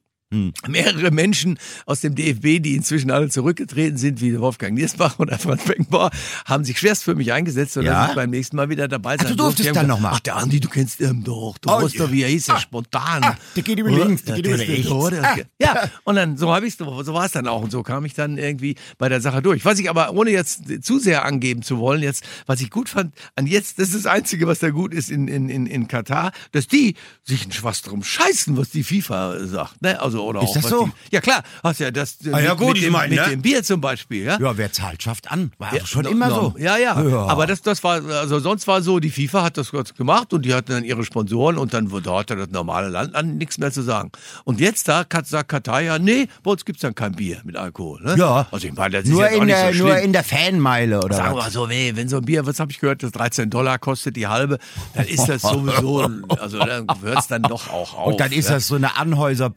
mehrere 0.69 1.11
Menschen 1.11 1.59
aus 1.87 2.01
dem 2.01 2.15
DFB, 2.15 2.63
die 2.63 2.75
inzwischen 2.77 3.11
alle 3.11 3.29
zurückgetreten 3.29 3.97
sind, 3.99 4.21
wie 4.21 4.39
Wolfgang 4.39 4.75
Niersbach 4.75 5.19
oder 5.19 5.39
Franz 5.39 5.65
Beckenbauer, 5.65 6.11
haben 6.45 6.65
sich 6.65 6.79
schwerst 6.79 7.05
für 7.05 7.15
mich 7.15 7.33
eingesetzt, 7.33 7.75
sodass 7.75 7.87
Ja? 7.87 8.09
ich 8.11 8.15
beim 8.15 8.31
nächsten 8.31 8.57
Mal 8.57 8.69
wieder 8.69 8.89
dabei 8.89 9.17
sein 9.17 9.29
du 9.29 9.37
durftest 9.37 9.69
dann 9.69 9.75
gesagt, 9.75 9.89
noch 9.89 10.01
mal? 10.01 10.13
Ach, 10.15 10.21
der 10.21 10.37
Andi, 10.37 10.61
du 10.61 10.69
kennst 10.69 11.01
ihn 11.01 11.23
doch. 11.25 11.57
Du 11.59 11.71
Oh, 11.71 11.83
weißt 11.83 11.99
doch, 12.01 12.11
wie 12.11 12.23
er 12.23 12.29
hieß, 12.29 12.47
der 12.47 12.59
spontan. 12.59 13.23
ah, 13.25 13.37
der 13.57 13.63
geht 13.63 13.79
über 13.79 13.91
links, 13.91 14.25
der 14.25 14.37
geht 14.37 14.47
über 14.47 14.55
ist 14.57 14.69
rechts. 14.69 14.91
Ah. 15.23 15.37
Ja, 15.61 15.91
und 16.05 16.17
dann, 16.17 16.37
so 16.37 16.53
habe 16.55 16.67
ich 16.67 16.77
so 16.77 16.87
war 17.15 17.25
es 17.27 17.33
dann 17.33 17.47
auch. 17.49 17.63
Und 17.63 17.71
so 17.71 17.83
kam 17.83 18.05
ich 18.05 18.15
dann 18.15 18.39
irgendwie 18.39 18.75
bei 18.99 19.09
der 19.09 19.21
Sache 19.21 19.43
durch. 19.43 19.65
Was 19.65 19.79
ich 19.79 19.89
aber, 19.91 20.13
ohne 20.13 20.31
jetzt 20.31 20.85
zu 20.85 20.99
sehr 20.99 21.25
angeben 21.25 21.63
zu 21.63 21.79
wollen, 21.79 22.03
jetzt, 22.03 22.25
was 22.47 22.61
ich 22.61 22.71
gut 22.71 22.89
fand, 22.89 23.15
an 23.37 23.47
jetzt, 23.47 23.79
das 23.79 23.89
ist 23.89 24.05
das 24.05 24.07
Einzige, 24.07 24.47
was 24.47 24.59
da 24.59 24.71
gut 24.71 24.93
ist 24.95 25.11
in, 25.11 25.29
in, 25.29 25.49
in, 25.49 25.67
in 25.67 25.89
Katar, 25.89 26.33
dass 26.53 26.67
die 26.69 26.95
sich 27.23 27.47
was 27.63 27.83
drum 27.83 28.03
scheißen, 28.03 28.57
was 28.57 28.71
die 28.71 28.85
FIFA 28.85 29.47
sagt. 29.47 29.83
Ne? 29.83 30.01
Also, 30.01 30.24
oder 30.25 30.43
Ist 30.43 30.49
auch 30.51 30.55
das 30.55 30.69
so? 30.69 30.85
Die, 30.87 31.15
ja 31.15 31.21
klar, 31.21 31.43
hast 31.63 31.81
ja 31.81 31.91
das 31.91 32.17
Ah, 32.33 32.41
ja, 32.41 32.51
mit, 32.51 32.59
gut, 32.59 32.75
mit, 32.75 32.83
dem, 32.85 32.93
mein, 32.93 33.11
mit 33.11 33.19
ne? 33.21 33.29
dem 33.31 33.43
Bier 33.43 33.63
zum 33.63 33.81
Beispiel, 33.81 34.25
ja. 34.25 34.39
Ja, 34.41 34.57
wer 34.57 34.73
zahlt, 34.73 35.03
schafft 35.03 35.31
an. 35.31 35.53
War 35.59 35.75
Ja, 35.75 35.87
schon 35.87 36.03
no- 36.05 36.11
immer 36.11 36.29
no- 36.29 36.35
so. 36.35 36.59
Ja, 36.59 36.77
ja, 36.77 37.01
Ja. 37.03 37.27
Aber 37.27 37.47
das, 37.47 37.63
das 37.63 37.83
war, 37.85 38.05
also 38.05 38.39
sonst 38.39 38.67
war 38.67 38.83
so, 38.83 39.01
die 39.01 39.11
FIFA 39.11 39.43
hat 39.45 39.57
das 39.59 39.71
kurz 39.71 39.95
gemacht 39.95 40.33
und 40.33 40.45
die 40.45 40.55
hatten 40.55 40.73
dann 40.73 40.85
ihre 40.85 41.05
Sponsoren 41.05 41.59
und 41.59 41.75
dann 41.75 41.91
da 42.03 42.19
hatte 42.19 42.37
das 42.37 42.49
normale 42.51 42.89
Land 42.89 43.15
an 43.15 43.37
nichts 43.37 43.59
mehr 43.59 43.73
zu 43.73 43.83
sagen. 43.83 44.11
Und 44.45 44.61
jetzt 44.61 44.89
da 44.89 45.05
sagt 45.25 45.49
Katar 45.49 45.81
ja, 45.81 45.99
nee, 45.99 46.29
bei 46.43 46.51
uns 46.51 46.65
gibt's 46.65 46.83
dann 46.83 46.95
kein 46.95 47.13
Bier 47.13 47.41
mit 47.45 47.57
Alkohol. 47.57 48.03
Ne? 48.03 48.17
Ja. 48.19 48.47
Also 48.51 48.67
ich 48.67 48.75
meine, 48.75 48.91
das 48.97 49.05
ist 49.05 49.11
Nur 49.11 49.23
jetzt 49.25 49.37
auch 49.37 49.41
in, 49.41 49.47
nicht 49.47 49.57
der, 49.59 49.75
so 49.75 49.85
nur 49.85 49.99
in 49.99 50.13
der 50.13 50.25
Fanmeile, 50.25 51.01
oder 51.03 51.17
Sagen 51.17 51.35
wir 51.37 51.43
mal 51.43 51.51
so, 51.51 51.67
nee, 51.67 51.93
wenn 51.95 52.09
so 52.09 52.17
ein 52.19 52.25
Bier, 52.25 52.47
was 52.47 52.61
habe 52.61 52.73
ich 52.73 52.81
gehört, 52.81 53.03
das 53.03 53.13
13 53.13 53.51
Dollar 53.51 53.79
kostet 53.79 54.17
die 54.17 54.27
halbe, 54.27 54.59
dann 54.95 55.07
ist 55.07 55.27
das 55.29 55.43
sowieso, 55.43 56.01
also 56.41 56.59
dann 56.59 56.87
hört's 57.03 57.29
dann 57.29 57.43
doch 57.43 57.69
auch 57.71 57.95
auf. 57.95 58.07
Und 58.07 58.21
dann 58.21 58.33
ist 58.33 58.51
das 58.51 58.67
so 58.67 58.75
eine 58.77 58.97
Anhäuser 58.97 59.51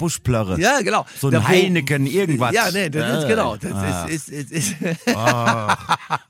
Ja, 0.58 0.82
genau. 0.82 1.06
So 1.20 1.28
ein 1.28 1.34
Da, 1.34 1.48
Heineken, 1.48 2.06
irgendwas. 2.08 2.54
Ja, 2.54 2.70
nee, 2.72 2.90
das 2.90 3.24
ist 3.24 3.28
genau. 3.30 3.56
Das 3.58 4.10
ist, 4.10 4.30
ist, 4.30 4.52
ist, 4.52 4.82
ist 4.82 5.08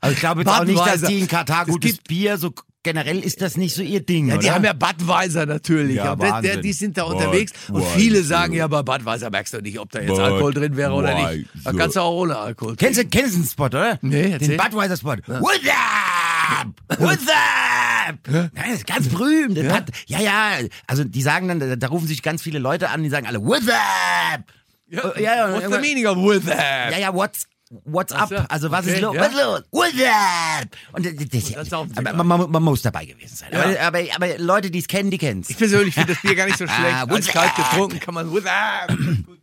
Also 0.00 0.12
ich 0.12 0.18
glaube 0.20 0.42
jetzt 0.42 0.50
auch 0.50 0.64
nicht, 0.64 0.78
dass 0.86 1.02
die 1.02 1.20
in 1.20 1.28
Katar 1.28 1.62
Es 1.62 1.68
gutes 1.68 1.92
gibt- 1.92 2.08
Bier, 2.08 2.36
so 2.38 2.52
generell 2.84 3.18
ist 3.18 3.42
das 3.42 3.56
nicht 3.56 3.74
so 3.74 3.82
ihr 3.82 4.00
Ding, 4.00 4.28
Ja, 4.28 4.34
oder? 4.34 4.42
die 4.42 4.50
haben 4.50 4.64
ja 4.64 4.72
Budweiser 4.72 5.44
natürlich. 5.46 5.96
Ja, 5.96 6.14
der, 6.16 6.40
der, 6.40 6.56
die 6.58 6.72
sind 6.72 6.96
da 6.96 7.04
Bud- 7.04 7.14
unterwegs. 7.16 7.52
Und 7.68 7.74
Budweiser. 7.74 7.96
viele 7.98 8.22
sagen 8.22 8.54
ja, 8.54 8.66
bei 8.66 8.82
Budweiser 8.82 9.30
merkst 9.30 9.52
du 9.54 9.60
nicht, 9.60 9.78
ob 9.78 9.90
da 9.90 9.98
jetzt 10.00 10.08
Bud- 10.08 10.20
Alkohol 10.20 10.54
drin 10.54 10.76
wäre 10.76 10.92
oder 10.92 11.14
nicht. 11.32 11.48
Da 11.64 11.72
kannst 11.72 11.96
du 11.96 12.00
auch 12.00 12.14
ohne 12.14 12.36
Alkohol 12.38 12.76
Kennst 12.76 13.00
du, 13.00 13.04
kennst 13.06 13.34
du 13.34 13.40
den 13.40 13.46
Spot, 13.48 13.66
oder? 13.66 13.98
Nee, 14.00 14.30
erzähl. 14.32 14.48
Den 14.48 14.56
Budweiser-Spot. 14.56 15.16
What's 15.26 15.60
up? 16.48 17.00
What's 17.00 17.26
up? 17.28 18.16
Ja, 18.32 18.48
das 18.54 18.74
ist 18.74 18.86
ganz 18.86 19.08
berühmt. 19.08 19.56
Ja? 19.56 19.72
Hat, 19.72 19.90
ja, 20.06 20.20
ja. 20.20 20.50
Also 20.86 21.04
die 21.04 21.22
sagen 21.22 21.48
dann, 21.48 21.60
da, 21.60 21.76
da 21.76 21.86
rufen 21.88 22.06
sich 22.06 22.22
ganz 22.22 22.42
viele 22.42 22.58
Leute 22.58 22.88
an, 22.90 23.02
die 23.02 23.10
sagen 23.10 23.26
alle, 23.26 23.42
what's 23.44 23.68
up? 23.68 24.44
Ja, 24.88 25.12
Ja, 25.16 25.36
ja, 25.36 25.52
What's 25.52 25.66
the 25.66 25.72
ja. 25.72 25.80
meaning 25.80 26.06
of 26.06 26.16
with 26.16 26.46
that? 26.46 26.92
Ja, 26.92 26.98
ja, 26.98 27.14
what's, 27.14 27.46
what's 27.84 28.12
up? 28.12 28.28
so, 28.30 28.36
Also 28.48 28.70
was 28.70 28.86
okay, 28.86 28.94
ist 28.94 29.00
los? 29.02 29.14
ja. 29.14 29.20
Was 29.20 29.28
ist 29.28 29.36
los? 29.36 29.62
What's 29.70 29.94
up? 30.02 30.68
Und 30.92 31.06
das, 31.06 31.68
das, 31.68 31.72
aber 31.72 32.24
man, 32.24 32.50
man, 32.50 32.62
muss 32.62 32.80
dabei 32.82 33.04
gewesen 33.04 33.36
sein. 33.36 33.50
Ja. 33.52 33.60
Aber, 33.88 33.98
aber, 33.98 34.14
aber 34.14 34.38
Leute, 34.38 34.70
die 34.70 34.78
es 34.78 34.88
kennen, 34.88 35.10
die 35.10 35.18
kennen 35.18 35.42
es. 35.42 35.50
Ich 35.50 35.58
persönlich 35.58 35.94
finde 35.94 36.14
das 36.14 36.22
Bier 36.22 36.34
gar 36.34 36.46
nicht 36.46 36.56
so 36.58 36.66
schlecht. 36.66 36.94
Ah, 36.94 37.04
Als 37.04 37.26
with 37.26 37.28
kalt 37.28 37.54
getrunken 37.54 38.00
kann 38.00 38.14
man 38.14 38.32
with 38.34 38.44
that. 38.44 38.88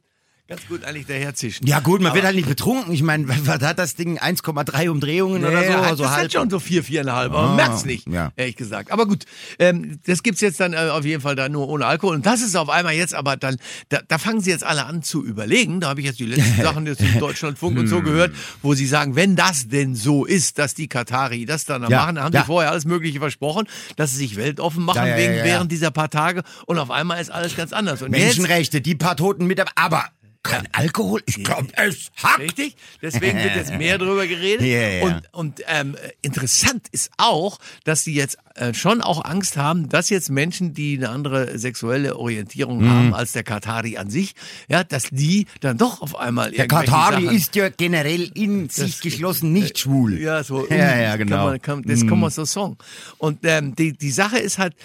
Ganz 0.48 0.62
gut 0.68 0.84
eigentlich 0.86 1.08
daherzischen. 1.08 1.66
Ja 1.66 1.80
gut, 1.80 2.02
man 2.02 2.08
Aber- 2.10 2.18
wird 2.18 2.26
halt 2.26 2.36
nicht 2.36 2.48
betrunken. 2.48 2.94
Ich 2.94 3.02
meine, 3.02 3.28
was 3.48 3.62
hat 3.64 3.80
das 3.80 3.96
Ding? 3.96 4.20
1,3 4.20 4.90
Umdrehungen 4.90 5.44
oder 5.44 5.64
so? 5.64 5.72
Ja, 5.72 5.90
so 5.96 6.04
das 6.04 6.12
hat 6.12 6.18
halb. 6.20 6.32
schon 6.32 6.50
so 6.52 6.60
vier, 6.60 6.84
viereinhalb, 6.84 7.32
aber 7.34 7.42
man 7.48 7.52
Ah, 7.54 7.56
merkt's 7.56 7.84
nicht, 7.84 8.08
ja. 8.08 8.32
ehrlich 8.36 8.56
gesagt. 8.56 8.92
Aber 8.92 9.08
gut, 9.08 9.26
ähm, 9.58 10.00
das 10.06 10.22
gibt's 10.22 10.42
jetzt 10.42 10.60
dann 10.60 10.74
äh, 10.74 10.78
auf 10.92 11.04
jeden 11.04 11.22
Fall 11.24 11.36
dann 11.36 11.52
nur 11.52 11.68
ohne 11.68 11.88
Alkohol. 11.88 12.14
Und 12.16 12.28
das 12.28 12.42
ist 12.44 12.56
auf 12.56 12.70
einmal 12.70 12.94
jetzt 12.94 13.16
aber 13.16 13.38
dann, 13.38 13.58
da, 13.90 14.02
da 14.08 14.20
fangen 14.20 14.40
sie 14.40 14.52
jetzt 14.52 14.64
alle 14.64 14.86
an 14.86 15.02
zu 15.02 15.26
überlegen. 15.26 15.80
Da 15.80 15.90
habe 15.90 16.02
ich 16.02 16.06
jetzt 16.06 16.20
die 16.20 16.26
letzten 16.28 16.62
Sachen 16.62 16.86
jetzt 16.86 17.02
im 17.02 17.18
Deutschlandfunk 17.20 17.80
und 17.80 17.88
so 17.88 17.98
Hm. 17.98 18.04
gehört, 18.06 18.36
wo 18.62 18.76
sie 18.76 18.86
sagen, 18.86 19.16
wenn 19.16 19.36
das 19.36 19.68
denn 19.70 19.96
so 19.96 20.26
ist, 20.26 20.60
dass 20.60 20.76
die 20.76 20.88
Katari 20.88 21.46
das 21.48 21.66
dann 21.66 21.82
Ja, 21.90 21.90
machen, 21.90 22.20
haben 22.22 22.34
ja. 22.34 22.42
die 22.42 22.46
vorher 22.46 22.70
alles 22.70 22.86
Mögliche 22.86 23.18
versprochen, 23.18 23.68
dass 23.96 24.12
sie 24.12 24.18
sich 24.18 24.36
weltoffen 24.36 24.84
machen 24.84 25.08
ja, 25.08 25.18
wegen, 25.18 25.34
während 25.44 25.72
dieser 25.72 25.90
paar 25.90 26.12
Tage. 26.12 26.44
Und 26.68 26.78
auf 26.78 26.92
einmal 26.92 27.20
ist 27.20 27.32
alles 27.32 27.56
ganz 27.58 27.74
anders. 27.74 28.04
Und 28.04 28.14
jetzt, 28.14 28.38
Menschenrechte, 28.38 28.80
die 28.82 28.94
paar 28.94 29.18
Toten 29.18 29.48
mit, 29.48 29.60
aber 29.76 30.06
kein 30.46 30.68
Alkohol? 30.72 31.22
Ich 31.26 31.44
glaube, 31.44 31.68
es 31.76 32.12
hat. 32.24 32.40
Richtig? 32.40 32.76
Deswegen 33.02 33.38
wird 33.38 33.56
jetzt 33.56 33.74
mehr 33.78 33.98
drüber 33.98 34.26
geredet. 34.28 34.62
Ja, 34.66 34.88
ja. 34.90 35.04
Und, 35.06 35.22
und 35.34 35.62
ähm, 35.68 35.96
interessant 36.22 36.88
ist 36.92 37.12
auch, 37.18 37.60
dass 37.84 38.04
sie 38.04 38.14
jetzt 38.14 38.38
äh, 38.56 38.74
schon 38.74 39.02
auch 39.02 39.24
Angst 39.26 39.58
haben, 39.58 39.90
dass 39.90 40.10
jetzt 40.10 40.30
Menschen, 40.30 40.74
die 40.74 40.98
eine 40.98 41.10
andere 41.10 41.58
sexuelle 41.58 42.18
Orientierung 42.18 42.80
Mhm. 42.84 42.90
haben 42.90 43.14
als 43.14 43.32
der 43.34 43.44
Katari 43.44 43.98
an 43.98 44.10
sich, 44.10 44.34
ja, 44.70 44.84
dass 44.84 45.04
die 45.12 45.46
dann 45.62 45.78
doch 45.78 46.02
auf 46.02 46.16
einmal 46.18 46.52
Der 46.52 46.68
Katari 46.68 47.26
Sachen, 47.26 47.36
ist 47.36 47.56
ja 47.56 47.70
generell 47.70 48.32
in 48.34 48.70
sich 48.70 49.02
geschlossen 49.02 49.52
nicht 49.54 49.80
schwul. 49.80 50.20
ja, 50.20 50.44
so, 50.44 50.68
Ja, 50.70 50.98
ja, 50.98 51.16
genau. 51.16 51.36
Kann 51.36 51.46
man, 51.46 51.62
kann, 51.62 51.84
das 51.84 52.08
kann 52.08 52.20
man 52.20 52.30
so 52.32 52.46
sagen. 52.46 52.78
Und 53.18 53.40
ähm, 53.44 53.76
die, 53.76 53.94
die 53.94 54.12
Sache 54.12 54.38
ist 54.40 54.58
halt, 54.58 54.76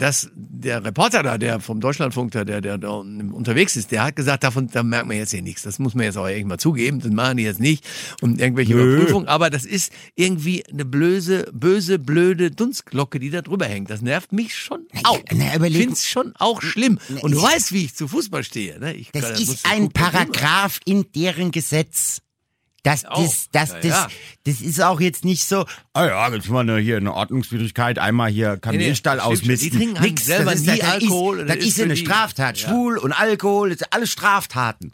dass 0.00 0.30
der 0.34 0.82
Reporter 0.82 1.22
da, 1.22 1.36
der 1.36 1.60
vom 1.60 1.78
Deutschlandfunk 1.78 2.32
da, 2.32 2.44
der, 2.44 2.62
der 2.62 2.78
da 2.78 2.88
unterwegs 2.90 3.76
ist, 3.76 3.92
der 3.92 4.02
hat 4.04 4.16
gesagt, 4.16 4.44
davon, 4.44 4.66
da 4.68 4.82
merkt 4.82 5.06
man 5.08 5.16
jetzt 5.18 5.30
hier 5.30 5.42
nichts. 5.42 5.62
Das 5.62 5.78
muss 5.78 5.94
man 5.94 6.04
jetzt 6.06 6.16
auch 6.16 6.26
irgendwann 6.26 6.48
mal 6.48 6.58
zugeben. 6.58 7.00
Das 7.00 7.12
machen 7.12 7.36
die 7.36 7.42
jetzt 7.42 7.60
nicht 7.60 7.86
und 8.22 8.40
irgendwelche 8.40 8.74
Nö. 8.74 8.94
Überprüfungen. 8.96 9.28
Aber 9.28 9.50
das 9.50 9.66
ist 9.66 9.92
irgendwie 10.14 10.64
eine 10.66 10.86
blöse, 10.86 11.46
böse, 11.52 11.98
blöde 11.98 12.50
Dunstglocke, 12.50 13.20
die 13.20 13.28
da 13.28 13.42
drüber 13.42 13.66
hängt. 13.66 13.90
Das 13.90 14.00
nervt 14.00 14.32
mich 14.32 14.54
schon 14.56 14.86
auch. 15.04 15.20
na, 15.32 15.64
ich 15.66 15.76
finde 15.76 15.92
es 15.92 16.08
schon 16.08 16.32
auch 16.38 16.62
schlimm. 16.62 16.98
Und 17.20 17.32
du 17.32 17.42
weißt, 17.42 17.72
wie 17.72 17.84
ich 17.84 17.94
zu 17.94 18.08
Fußball 18.08 18.42
stehe. 18.42 18.80
Ne? 18.80 18.94
Ich, 18.94 19.10
Das 19.12 19.22
kann- 19.22 19.34
ist 19.42 19.66
ein. 19.70 19.90
Paragraph 19.90 20.80
in 20.86 21.04
deren 21.14 21.50
Gesetz. 21.50 22.22
Das, 22.82 23.04
Auch. 23.04 23.22
das, 23.22 23.48
das, 23.52 23.68
Ja, 23.70 23.76
das, 23.80 23.84
ja. 23.90 24.08
das 24.44 24.60
ist 24.62 24.80
auch 24.82 25.00
jetzt 25.00 25.24
nicht 25.24 25.44
so, 25.44 25.66
ah 25.92 26.06
ja, 26.06 26.32
jetzt 26.34 26.48
mal 26.48 26.60
eine, 26.60 26.78
hier 26.78 26.96
eine 26.96 27.12
Ordnungswidrigkeit, 27.12 27.98
einmal 27.98 28.30
hier 28.30 28.56
das 28.56 28.74
stimmt 28.96 29.04
schon. 29.04 29.20
ausmisten. 29.20 29.70
Die 29.70 29.76
trinken 29.76 30.00
halt 30.00 30.10
Nix, 30.10 30.24
selber 30.24 30.52
das 30.52 30.60
ist, 30.60 30.66
nie 30.66 30.78
das 30.78 30.88
Alkohol, 30.88 31.40
Ist, 31.40 31.48
das 31.50 31.56
ist 31.58 31.66
ist 31.66 31.76
ja 31.78 31.84
eine 31.84 31.94
die- 31.94 32.00
Straftat. 32.04 32.58
Ja. 32.58 32.68
Schwul 32.68 32.96
und 32.98 33.12
Alkohol, 33.12 33.70
das 33.70 33.80
sind 33.80 33.92
alles 33.92 34.10
Straftaten. 34.10 34.92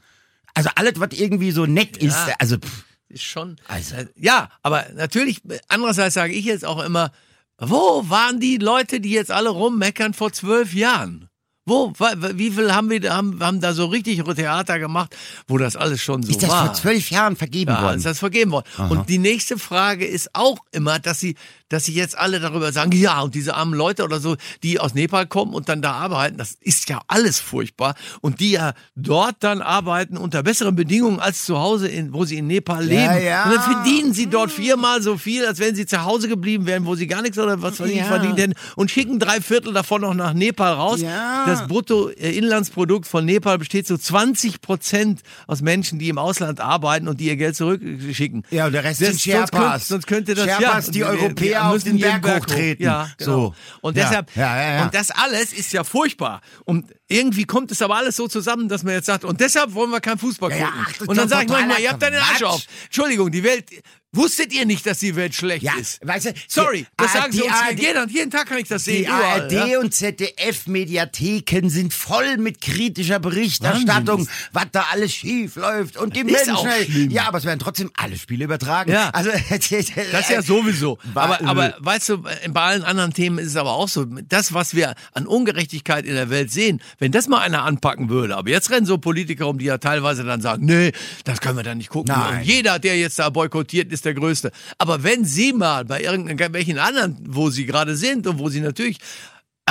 Also 0.54 0.70
alles, 0.74 0.94
was 0.98 1.10
irgendwie 1.12 1.50
so 1.52 1.66
nett 1.66 1.96
ist, 1.98 2.16
also 2.40 2.56
pff, 2.58 2.84
ist 3.08 3.22
schon. 3.22 3.56
Also- 3.68 3.94
äh, 3.94 4.06
ja, 4.16 4.48
aber 4.62 4.86
natürlich, 4.94 5.42
andererseits 5.68 6.14
sage 6.14 6.32
ich 6.32 6.44
jetzt 6.44 6.64
auch 6.64 6.82
immer, 6.82 7.12
wo 7.58 8.02
waren 8.08 8.40
die 8.40 8.56
Leute, 8.58 9.00
die 9.00 9.10
jetzt 9.12 9.30
alle 9.30 9.50
rummeckern 9.50 10.12
vor 10.12 10.32
zwölf 10.32 10.74
Jahren? 10.74 11.28
Wo, 11.68 11.92
wie 12.34 12.52
viel 12.52 12.72
haben 12.72 12.88
wir, 12.90 13.00
da- 13.00 13.16
haben, 13.16 13.40
haben 13.42 13.60
da 13.60 13.72
so 13.74 13.86
richtig 13.86 14.22
Theater 14.22 14.78
gemacht, 14.78 15.16
wo 15.48 15.58
das 15.58 15.74
alles 15.74 16.00
schon 16.00 16.22
so 16.22 16.30
ist 16.30 16.40
das 16.42 16.48
war? 16.50 16.66
vor 16.66 16.74
zwölf 16.74 17.10
Jahren 17.10 17.34
vergeben 17.34 17.72
Ja, 17.72 17.82
worden. 17.82 17.96
ist 17.96 18.06
das 18.06 18.20
vergeben 18.20 18.52
worden. 18.52 18.66
Und 18.88 19.08
die 19.08 19.18
nächste 19.18 19.58
Frage 19.58 20.06
ist 20.06 20.30
auch 20.32 20.58
immer, 20.70 21.00
dass 21.00 21.18
sie, 21.18 21.34
dass 21.68 21.84
sie 21.84 21.92
jetzt 21.94 22.16
alle 22.16 22.38
darüber 22.40 22.70
sagen, 22.72 22.92
ja, 22.92 23.20
und 23.20 23.34
diese 23.34 23.54
armen 23.56 23.74
Leute 23.74 24.04
oder 24.04 24.20
so, 24.20 24.36
die 24.62 24.78
aus 24.80 24.94
Nepal 24.94 25.26
kommen 25.26 25.52
und 25.54 25.68
dann 25.68 25.82
da 25.82 25.92
arbeiten, 25.92 26.36
das 26.38 26.56
ist 26.60 26.88
ja 26.88 27.00
alles 27.08 27.40
furchtbar. 27.40 27.94
Und 28.20 28.40
die 28.40 28.52
ja 28.52 28.72
dort 28.94 29.36
dann 29.40 29.60
arbeiten 29.62 30.16
unter 30.16 30.42
besseren 30.42 30.76
Bedingungen 30.76 31.18
als 31.20 31.44
zu 31.44 31.58
Hause, 31.58 31.88
in, 31.88 32.12
wo 32.12 32.24
sie 32.24 32.38
in 32.38 32.46
Nepal 32.46 32.84
leben. 32.84 33.24
ja. 33.24 33.44
Und 33.44 33.54
dann 33.56 33.62
verdienen 33.62 34.12
sie 34.14 34.26
dort 34.28 34.52
viermal 34.52 35.02
so 35.02 35.16
viel, 35.18 35.44
als 35.46 35.58
wenn 35.58 35.74
sie 35.74 35.86
zu 35.86 36.04
Hause 36.04 36.28
geblieben 36.28 36.66
wären, 36.66 36.86
wo 36.86 36.94
sie 36.94 37.06
gar 37.06 37.22
nichts 37.22 37.38
oder 37.38 37.60
was 37.62 37.80
weiß 37.80 37.88
ich 37.90 37.96
Ja. 37.96 38.04
verdient 38.04 38.38
hätten 38.38 38.54
und 38.76 38.90
schicken 38.90 39.18
drei 39.18 39.40
Viertel 39.40 39.72
davon 39.72 40.02
noch 40.02 40.14
nach 40.14 40.32
Nepal 40.34 40.72
raus. 40.72 41.00
Ja. 41.00 41.44
Das 41.46 41.66
Bruttoinlandsprodukt 41.66 43.06
von 43.06 43.24
Nepal 43.24 43.58
besteht 43.58 43.86
so 43.86 43.96
20 43.96 44.60
Prozent 44.60 45.20
aus 45.46 45.62
Menschen, 45.62 45.98
die 45.98 46.08
im 46.08 46.18
Ausland 46.18 46.60
arbeiten 46.60 47.08
und 47.08 47.20
die 47.20 47.26
ihr 47.26 47.36
Geld 47.36 47.56
zurückschicken. 47.56 48.44
Ja, 48.50 48.66
und 48.66 48.72
der 48.72 48.84
Rest 48.84 49.00
Das- 49.00 49.08
sind 49.08 49.20
sonst 49.20 49.22
Sherpas. 49.22 49.50
Könnte, 49.72 49.84
sonst 49.86 50.06
könnte 50.06 50.34
das 50.34 50.44
Sherpas, 50.46 50.86
ja, 50.86 50.92
die 50.92 51.04
Europäer 51.04 51.55
wir 51.62 51.76
auf 51.76 51.82
den 51.84 51.98
Berg 51.98 52.26
hochtreten. 52.26 52.84
Ja, 52.84 53.10
genau. 53.18 53.32
So. 53.32 53.54
Und 53.80 53.96
deshalb, 53.96 54.34
Ja, 54.36 54.56
ja, 54.56 54.74
ja. 54.76 54.84
und 54.84 54.94
das 54.94 55.10
alles 55.10 55.52
ist 55.52 55.72
ja 55.72 55.84
furchtbar. 55.84 56.40
Und 56.64 56.92
irgendwie 57.08 57.44
kommt 57.44 57.70
es 57.70 57.82
aber 57.82 57.96
alles 57.96 58.16
so 58.16 58.28
zusammen, 58.28 58.68
dass 58.68 58.82
man 58.82 58.94
jetzt 58.94 59.06
sagt, 59.06 59.24
und 59.24 59.40
deshalb 59.40 59.74
wollen 59.74 59.90
wir 59.90 60.00
keinen 60.00 60.18
Fußball 60.18 60.50
gucken. 60.50 60.66
ach, 60.70 61.00
und 61.06 61.16
dann 61.16 61.28
sage 61.28 61.44
ich 61.46 61.50
manchmal, 61.50 61.80
ihr 61.80 61.90
habt 61.90 62.02
deinen 62.02 62.20
Arsch 62.20 62.42
auf. 62.42 62.62
Entschuldigung, 62.86 63.30
die 63.30 63.42
Welt, 63.42 63.70
wusstet 64.16 64.52
ihr 64.52 64.64
nicht, 64.66 64.86
dass 64.86 64.98
die 64.98 65.14
Welt 65.16 65.34
schlecht 65.34 65.62
Ja, 65.62 65.74
ist? 65.78 66.00
weißt 66.06 66.26
du, 66.26 66.32
Sorry, 66.48 66.78
die 66.78 66.86
das 66.96 67.12
sagen 67.12 67.32
sie 67.32 67.42
uns 67.42 67.52
ARD 67.52 67.80
jeden, 67.80 68.08
jeden 68.08 68.30
Tag 68.30 68.46
kann 68.46 68.58
ich 68.58 68.68
das 68.68 68.84
sehen. 68.84 68.98
Die 68.98 69.04
überall, 69.04 69.42
ARD 69.42 69.52
ja? 69.52 69.78
und 69.80 69.94
ZDF-Mediatheken 69.94 71.68
sind 71.68 71.92
voll 71.94 72.36
mit 72.38 72.60
kritischer 72.60 73.18
Berichterstattung, 73.18 74.28
was 74.52 74.66
da 74.72 74.86
alles 74.92 75.12
schief 75.14 75.56
läuft 75.56 75.96
und 75.96 76.16
die 76.16 76.20
Ist 76.20 76.46
Menschen. 76.46 77.10
Ja, 77.10 77.28
aber 77.28 77.38
es 77.38 77.44
werden 77.44 77.58
trotzdem 77.58 77.90
alle 77.96 78.16
Spiele 78.18 78.44
übertragen. 78.44 78.90
Ja. 78.90 79.10
Also, 79.10 79.30
Das 79.50 79.70
ist 79.70 80.30
ja 80.30 80.42
sowieso. 80.42 80.98
Aber, 81.14 81.40
aber 81.46 81.74
weißt 81.78 82.08
du, 82.10 82.18
bei 82.18 82.60
allen 82.60 82.82
anderen 82.84 83.12
Themen 83.12 83.38
ist 83.38 83.48
es 83.48 83.56
aber 83.56 83.72
auch 83.72 83.88
so, 83.88 84.04
das, 84.04 84.52
was 84.52 84.74
wir 84.74 84.94
an 85.12 85.26
Ungerechtigkeit 85.26 86.04
in 86.06 86.14
der 86.14 86.30
Welt 86.30 86.50
sehen, 86.50 86.80
wenn 86.98 87.12
das 87.12 87.28
mal 87.28 87.40
einer 87.40 87.64
anpacken 87.64 88.08
würde, 88.08 88.36
aber 88.36 88.50
jetzt 88.50 88.70
rennen 88.70 88.86
so 88.86 88.98
Politiker 88.98 89.48
um, 89.48 89.58
die 89.58 89.66
ja 89.66 89.78
teilweise 89.78 90.24
dann 90.24 90.40
sagen, 90.40 90.64
nee, 90.64 90.92
das 91.24 91.40
können 91.40 91.56
wir 91.56 91.62
dann 91.62 91.78
nicht 91.78 91.90
gucken. 91.90 92.14
Nein. 92.14 92.38
Und 92.40 92.44
jeder, 92.44 92.78
der 92.78 92.98
jetzt 92.98 93.18
da 93.18 93.30
boykottiert, 93.30 93.92
ist 93.92 94.04
der 94.06 94.14
Größte. 94.14 94.52
Aber 94.78 95.02
wenn 95.02 95.24
Sie 95.24 95.52
mal 95.52 95.84
bei 95.84 96.02
irgendwelchen 96.02 96.78
anderen, 96.78 97.16
wo 97.28 97.50
Sie 97.50 97.66
gerade 97.66 97.96
sind 97.96 98.26
und 98.26 98.38
wo 98.38 98.48
Sie 98.48 98.60
natürlich 98.60 98.98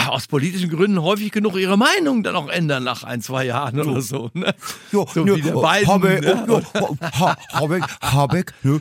aus 0.07 0.27
politischen 0.27 0.69
Gründen 0.69 1.01
häufig 1.01 1.31
genug 1.31 1.55
ihre 1.57 1.77
Meinung 1.77 2.23
dann 2.23 2.35
auch 2.35 2.49
ändern 2.49 2.83
nach 2.83 3.03
ein, 3.03 3.21
zwei 3.21 3.45
Jahren 3.45 3.79
oder 3.79 4.01
so. 4.01 4.29
Ne? 4.33 4.53
Ne, 4.91 5.35
wie 5.35 5.41
der 5.41 5.53
Biden. 5.53 6.01
Ne? 6.01 6.63
Habeck, 7.53 7.83
Habeck, 8.01 8.53
ja, 8.63 8.79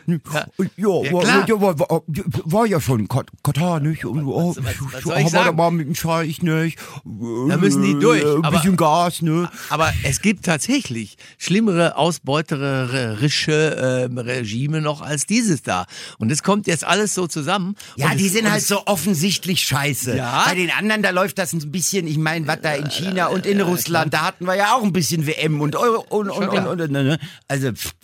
Ja, 0.77 1.13
war, 1.13 1.45
klar. 1.45 2.67
ja, 2.67 2.81
schon 2.81 3.09
Kat- 3.09 3.29
Katar, 3.43 3.81
nicht? 3.81 4.05
Und, 4.05 4.25
oh, 4.27 4.55
was- 4.57 4.65
was 4.65 4.77
so, 5.03 5.11
soll 5.11 5.19
ich 5.19 5.25
haben 5.25 5.25
wir 5.25 5.25
da 5.25 5.31
sagen? 5.45 5.57
mal 5.57 5.71
mit 5.71 5.87
dem 5.87 5.95
Scheich, 5.95 6.43
nicht? 6.43 6.79
Da 7.05 7.57
müssen 7.57 7.83
die 7.83 7.99
durch, 7.99 8.25
Ein 8.25 8.45
aber- 8.45 8.59
bisschen 8.59 8.77
Gas, 8.77 9.23
ne? 9.23 9.49
Aber 9.71 9.93
es 10.05 10.21
gibt 10.21 10.45
tatsächlich 10.45 11.17
schlimmere, 11.39 11.97
ausbeuterische 11.97 14.09
äh, 14.13 14.21
Regime 14.21 14.81
noch 14.81 15.03
als 15.03 15.27
dieses 15.27 15.63
da. 15.63 15.87
Und 16.19 16.31
es 16.33 16.43
kommt 16.43 16.67
jetzt 16.67 16.85
alles 16.85 17.15
so 17.15 17.27
zusammen. 17.27 17.77
Ja, 17.97 18.15
die 18.15 18.27
es, 18.27 18.33
sind 18.33 18.51
halt 18.51 18.63
so 18.63 18.87
offensichtlich 18.87 19.63
scheiße. 19.63 20.17
Ja. 20.17 20.45
Bei 20.47 20.55
den 20.55 20.71
anderen, 20.71 21.03
da 21.03 21.11
läuft 21.15 21.39
das 21.39 21.53
ein 21.53 21.71
bisschen, 21.71 22.07
ich 22.07 22.19
meine, 22.19 22.47
was 22.47 22.61
da 22.61 22.75
in 22.75 22.91
China 22.91 23.29
und 23.29 23.47
in 23.47 23.61
Russland, 23.61 24.13
da 24.13 24.23
hatten 24.23 24.45
wir 24.45 24.55
ja 24.55 24.75
auch 24.75 24.83
ein 24.83 24.93
bisschen 24.93 25.27
WM 25.27 25.61
und 25.61 25.77
Euro 25.77 26.05
und, 26.11 26.29
und, 26.29 26.49
und, 26.49 26.67
und, 26.67 26.81
und, 26.81 26.91
ne? 26.91 27.19
Also, 27.49 27.73
pff, 27.73 27.95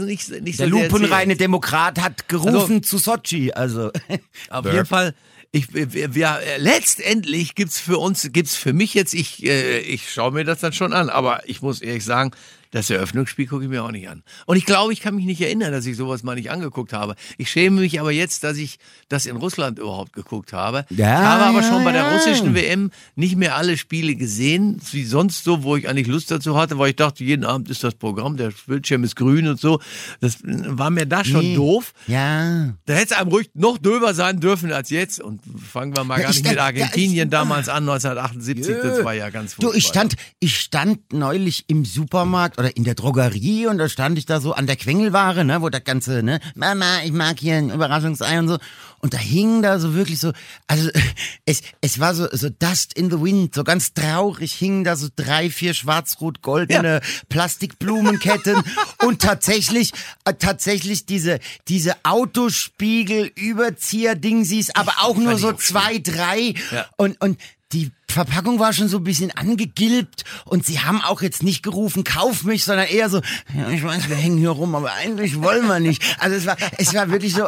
nicht, 0.00 0.28
nicht 0.42 0.60
der 0.60 0.66
lupenreine. 0.66 1.36
Demokrat 1.36 2.00
hat 2.00 2.28
gerufen 2.28 2.82
zu 2.82 2.98
Sochi, 2.98 3.52
also. 3.52 3.90
Auf 4.50 4.66
jeden 4.66 4.86
Fall. 4.86 5.14
Ich, 5.52 5.72
wir, 5.72 6.14
wir, 6.14 6.40
letztendlich 6.58 7.54
gibt's 7.54 7.78
für 7.78 7.98
uns, 7.98 8.28
gibt's 8.32 8.56
für 8.56 8.72
mich 8.72 8.92
jetzt, 8.92 9.14
ich, 9.14 9.44
äh, 9.44 9.78
ich 9.78 10.12
schaue 10.12 10.32
mir 10.32 10.44
das 10.44 10.58
dann 10.58 10.72
schon 10.72 10.92
an, 10.92 11.08
aber 11.08 11.48
ich 11.48 11.62
muss 11.62 11.80
ehrlich 11.80 12.04
sagen, 12.04 12.32
das 12.74 12.90
Eröffnungsspiel 12.90 13.46
gucke 13.46 13.62
ich 13.62 13.70
mir 13.70 13.84
auch 13.84 13.92
nicht 13.92 14.08
an. 14.08 14.24
Und 14.46 14.56
ich 14.56 14.66
glaube, 14.66 14.92
ich 14.92 15.00
kann 15.00 15.14
mich 15.14 15.24
nicht 15.26 15.40
erinnern, 15.40 15.70
dass 15.70 15.86
ich 15.86 15.96
sowas 15.96 16.24
mal 16.24 16.34
nicht 16.34 16.50
angeguckt 16.50 16.92
habe. 16.92 17.14
Ich 17.38 17.48
schäme 17.48 17.80
mich 17.80 18.00
aber 18.00 18.10
jetzt, 18.10 18.42
dass 18.42 18.56
ich 18.56 18.78
das 19.08 19.26
in 19.26 19.36
Russland 19.36 19.78
überhaupt 19.78 20.12
geguckt 20.12 20.52
habe. 20.52 20.84
Ja, 20.90 21.20
ich 21.20 21.26
habe 21.28 21.42
aber 21.44 21.60
ja, 21.62 21.68
schon 21.68 21.84
bei 21.84 21.92
der 21.92 22.02
ja. 22.02 22.12
russischen 22.12 22.54
WM 22.56 22.90
nicht 23.14 23.36
mehr 23.36 23.56
alle 23.56 23.78
Spiele 23.78 24.16
gesehen, 24.16 24.80
wie 24.90 25.04
sonst 25.04 25.44
so, 25.44 25.62
wo 25.62 25.76
ich 25.76 25.88
eigentlich 25.88 26.08
Lust 26.08 26.32
dazu 26.32 26.56
hatte, 26.56 26.76
weil 26.78 26.90
ich 26.90 26.96
dachte, 26.96 27.22
jeden 27.22 27.44
Abend 27.44 27.70
ist 27.70 27.84
das 27.84 27.94
Programm, 27.94 28.36
der 28.36 28.52
Bildschirm 28.66 29.04
ist 29.04 29.14
grün 29.14 29.46
und 29.46 29.60
so. 29.60 29.80
Das 30.20 30.38
war 30.42 30.90
mir 30.90 31.06
da 31.06 31.24
schon 31.24 31.40
Nee. 31.44 31.54
doof. 31.54 31.92
Ja. 32.08 32.74
Da 32.86 32.92
hätte 32.94 33.12
es 33.14 33.18
einem 33.20 33.28
ruhig 33.30 33.50
noch 33.54 33.78
döber 33.78 34.14
sein 34.14 34.40
dürfen 34.40 34.72
als 34.72 34.90
jetzt. 34.90 35.20
Und 35.20 35.40
fangen 35.64 35.96
wir 35.96 36.02
mal 36.02 36.16
Ja, 36.18 36.22
gar 36.24 36.30
ich 36.32 36.38
nicht 36.38 36.44
mit 36.50 36.54
stand- 36.54 36.76
ja, 36.76 36.84
Argentinien 36.84 37.28
ich- 37.28 37.30
damals 37.30 37.68
an, 37.68 37.84
1978. 37.84 38.76
Das 38.82 39.04
war 39.04 39.14
ja 39.14 39.30
ganz 39.30 39.54
Du, 39.56 39.68
ich 39.68 39.84
furchtbar. 39.84 39.90
stand, 39.90 40.14
ich 40.40 40.58
stand 40.58 41.12
neulich 41.12 41.64
im 41.68 41.84
Supermarkt 41.84 42.58
oder 42.64 42.76
in 42.76 42.84
der 42.84 42.94
Drogerie 42.94 43.66
und 43.66 43.76
da 43.78 43.88
stand 43.90 44.16
ich 44.18 44.26
da 44.26 44.40
so 44.40 44.52
an 44.54 44.66
der 44.66 44.76
Quengelware, 44.76 45.44
ne, 45.44 45.60
wo 45.60 45.68
das 45.68 45.82
ganze, 45.84 46.22
ne, 46.22 46.38
Mama, 46.54 47.02
ich 47.04 47.12
mag 47.12 47.38
hier 47.38 47.56
ein 47.56 47.68
Überraschungsei 47.70 48.38
und 48.38 48.48
so. 48.48 48.56
Und 49.00 49.12
da 49.12 49.18
hing 49.18 49.60
da 49.60 49.78
so 49.78 49.92
wirklich 49.94 50.18
so, 50.18 50.32
also 50.66 50.88
es, 51.44 51.60
es 51.82 52.00
war 52.00 52.14
so, 52.14 52.26
so 52.32 52.48
Dust 52.48 52.94
in 52.94 53.10
the 53.10 53.20
Wind, 53.20 53.54
so 53.54 53.64
ganz 53.64 53.92
traurig 53.92 54.54
hingen 54.54 54.82
da 54.82 54.96
so 54.96 55.08
drei, 55.14 55.50
vier 55.50 55.74
schwarz-rot-goldene 55.74 57.02
Plastikblumenketten 57.28 58.62
und 59.04 59.20
tatsächlich, 59.20 59.92
äh, 60.24 60.32
tatsächlich 60.32 61.04
diese, 61.04 61.40
diese 61.68 61.96
Autospiegel-Überzieher-Dingsies, 62.02 64.74
aber 64.74 64.94
auch 65.02 65.18
nur 65.18 65.36
so 65.36 65.52
zwei, 65.52 65.98
drei 65.98 66.54
Ja. 66.70 66.86
und, 66.96 67.20
und 67.20 67.38
die 67.74 67.90
Verpackung 68.08 68.60
war 68.60 68.72
schon 68.72 68.86
so 68.86 68.98
ein 68.98 69.04
bisschen 69.04 69.32
angegilbt 69.32 70.24
und 70.44 70.64
sie 70.64 70.78
haben 70.78 71.02
auch 71.02 71.20
jetzt 71.20 71.42
nicht 71.42 71.64
gerufen, 71.64 72.04
kauf 72.04 72.44
mich, 72.44 72.62
sondern 72.62 72.86
eher 72.86 73.10
so, 73.10 73.20
ja, 73.52 73.68
ich 73.70 73.82
weiß, 73.82 74.08
wir 74.08 74.14
hängen 74.14 74.38
hier 74.38 74.50
rum, 74.50 74.76
aber 74.76 74.92
eigentlich 74.92 75.42
wollen 75.42 75.66
wir 75.66 75.80
nicht. 75.80 76.00
Also 76.20 76.36
es 76.36 76.46
war, 76.46 76.56
es 76.78 76.94
war 76.94 77.10
wirklich 77.10 77.34
so, 77.34 77.44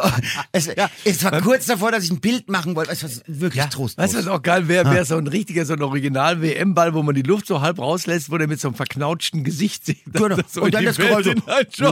es, 0.51 0.69
es 1.05 1.23
war 1.23 1.41
kurz 1.41 1.67
davor, 1.67 1.93
dass 1.93 2.03
ich 2.03 2.11
ein 2.11 2.19
Bild 2.19 2.49
machen 2.49 2.75
wollte. 2.75 2.91
Es 2.91 3.01
war 3.01 3.09
wirklich 3.27 3.63
trostlos. 3.67 3.97
Weißt 3.97 4.13
du, 4.15 4.17
was 4.17 4.27
auch 4.27 4.41
geil 4.41 4.67
wäre? 4.67 4.91
Wäre 4.91 5.05
so 5.05 5.15
ein 5.15 5.27
richtiger, 5.27 5.65
so 5.65 5.73
ein 5.73 5.81
Original-WM-Ball, 5.81 6.93
wo 6.93 7.01
man 7.01 7.15
die 7.15 7.21
Luft 7.21 7.47
so 7.47 7.61
halb 7.61 7.79
rauslässt, 7.79 8.29
wo 8.29 8.37
der 8.37 8.49
mit 8.49 8.59
so 8.59 8.67
einem 8.67 8.75
verknautschten 8.75 9.45
Gesicht 9.45 9.85
sieht. 9.85 10.03
Genau. 10.11 10.35
so 10.49 10.63
Und 10.63 10.73
dann 10.73 10.83
das 10.83 10.97
Geräusch 10.97 11.27
so, 11.27 11.33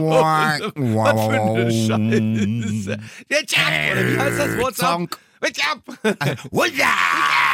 wow, 0.02 0.60
Was 0.74 1.20
für 1.24 1.40
eine 1.40 1.64
wow. 1.64 1.70
Scheiße. 1.72 2.98
Jetzt 3.30 3.58
ab! 3.58 3.72
Oder 3.92 4.06
wie 4.06 4.18
heißt 4.18 4.38
das? 4.38 4.64
Up? 4.64 4.74
Zonk. 4.74 5.18
What's 5.40 5.60
up? 5.60 5.82
What's 6.50 6.80
up? 6.80 7.45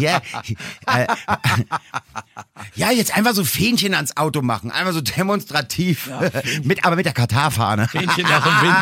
Ja, 0.00 0.22
äh, 0.86 1.06
ja, 2.74 2.90
jetzt 2.90 3.16
einfach 3.16 3.34
so 3.34 3.44
Fähnchen 3.44 3.94
ans 3.94 4.16
Auto 4.16 4.42
machen. 4.42 4.70
Einfach 4.70 4.92
so 4.92 5.00
demonstrativ. 5.00 6.10
mit, 6.62 6.84
aber 6.84 6.96
mit 6.96 7.06
der 7.06 7.12
Katar-Fahne. 7.12 7.88
Fähnchen 7.88 8.24
nach 8.24 8.42
dem 8.44 8.54
Wind. 8.62 8.76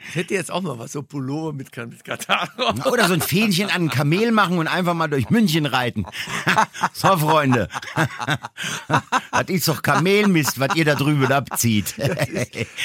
ich 0.08 0.14
hätte 0.14 0.34
jetzt 0.34 0.50
auch 0.50 0.62
mal 0.62 0.78
was, 0.78 0.92
so 0.92 1.02
Pullover 1.02 1.52
mit, 1.52 1.74
mit 1.76 2.04
Katar. 2.04 2.48
Oder 2.84 3.08
so 3.08 3.14
ein 3.14 3.20
Fähnchen 3.20 3.70
an 3.70 3.84
ein 3.84 3.90
Kamel 3.90 4.32
machen 4.32 4.58
und 4.58 4.68
einfach 4.68 4.94
mal 4.94 5.08
durch 5.08 5.30
München 5.30 5.66
reiten. 5.66 6.04
so, 6.92 7.16
Freunde. 7.16 7.68
das 9.32 9.48
ist 9.48 9.68
doch 9.68 9.82
Kamelmist, 9.82 10.60
was 10.60 10.74
ihr 10.76 10.84
da 10.84 10.94
drüben 10.94 11.30
abzieht. 11.32 11.94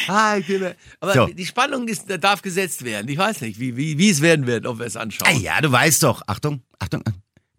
ah, 0.07 0.37
aber 0.99 1.13
so. 1.13 1.27
die 1.27 1.45
Spannung 1.45 1.87
ist, 1.87 2.05
darf 2.19 2.41
gesetzt 2.41 2.83
werden. 2.83 3.07
Ich 3.09 3.17
weiß 3.17 3.41
nicht, 3.41 3.59
wie, 3.59 3.75
wie, 3.77 3.86
wie 3.97 4.09
es 4.09 4.21
werden 4.21 4.47
wird, 4.47 4.65
ob 4.65 4.79
wir 4.79 4.85
es 4.85 4.97
anschauen. 4.97 5.29
Ah, 5.29 5.37
ja, 5.37 5.61
du 5.61 5.71
weißt 5.71 6.03
doch. 6.03 6.21
Achtung, 6.27 6.61
Achtung. 6.79 7.03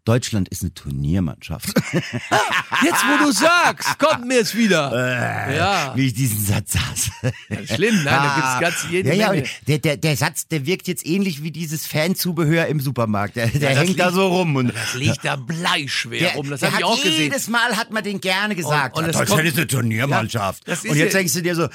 Deutschland 0.08 0.48
ist 0.48 0.62
eine 0.62 0.72
Turniermannschaft. 0.72 1.68
Jetzt, 1.92 3.04
wo 3.04 3.26
du 3.26 3.30
sagst, 3.30 3.98
kommt 3.98 4.26
mir 4.26 4.40
es 4.40 4.54
wieder. 4.54 4.90
Äh, 4.90 5.58
ja. 5.58 5.92
Wie 5.96 6.06
ich 6.06 6.14
diesen 6.14 6.42
Satz 6.42 6.72
saß. 6.72 7.10
Ja, 7.50 7.76
schlimm, 7.76 8.04
nein, 8.04 8.14
ah, 8.14 8.24
da 8.24 8.34
gibt 8.34 8.46
es 8.46 8.80
ganz 8.80 8.90
jede 8.90 9.14
ja, 9.14 9.28
Menge. 9.28 9.42
Ja, 9.42 9.50
der, 9.66 9.78
der, 9.80 9.96
der 9.98 10.16
Satz, 10.16 10.48
der 10.48 10.64
wirkt 10.64 10.88
jetzt 10.88 11.04
ähnlich 11.04 11.42
wie 11.42 11.50
dieses 11.50 11.86
Fanzubehör 11.86 12.68
im 12.68 12.80
Supermarkt. 12.80 13.36
Der, 13.36 13.48
der 13.48 13.76
hängt 13.76 13.88
liegt, 13.88 14.00
da 14.00 14.10
so 14.10 14.28
rum. 14.28 14.56
Und, 14.56 14.74
das 14.74 14.94
liegt 14.94 15.26
da 15.26 15.36
bleischwer 15.36 16.32
rum, 16.36 16.48
das 16.48 16.62
habe 16.62 16.76
ich 16.78 16.84
auch 16.84 16.96
gesehen. 16.96 17.24
Jedes 17.24 17.48
Mal 17.48 17.76
hat 17.76 17.90
man 17.90 18.02
den 18.02 18.22
gerne 18.22 18.54
gesagt. 18.54 18.96
Und, 18.96 19.04
und 19.04 19.14
Deutschland 19.14 19.28
kommt, 19.28 19.44
ist 19.44 19.58
eine 19.58 19.66
Turniermannschaft. 19.66 20.66
und 20.88 20.96
jetzt 20.96 21.12
denkst 21.12 21.34
du 21.34 21.42
dir 21.42 21.54
so, 21.54 21.68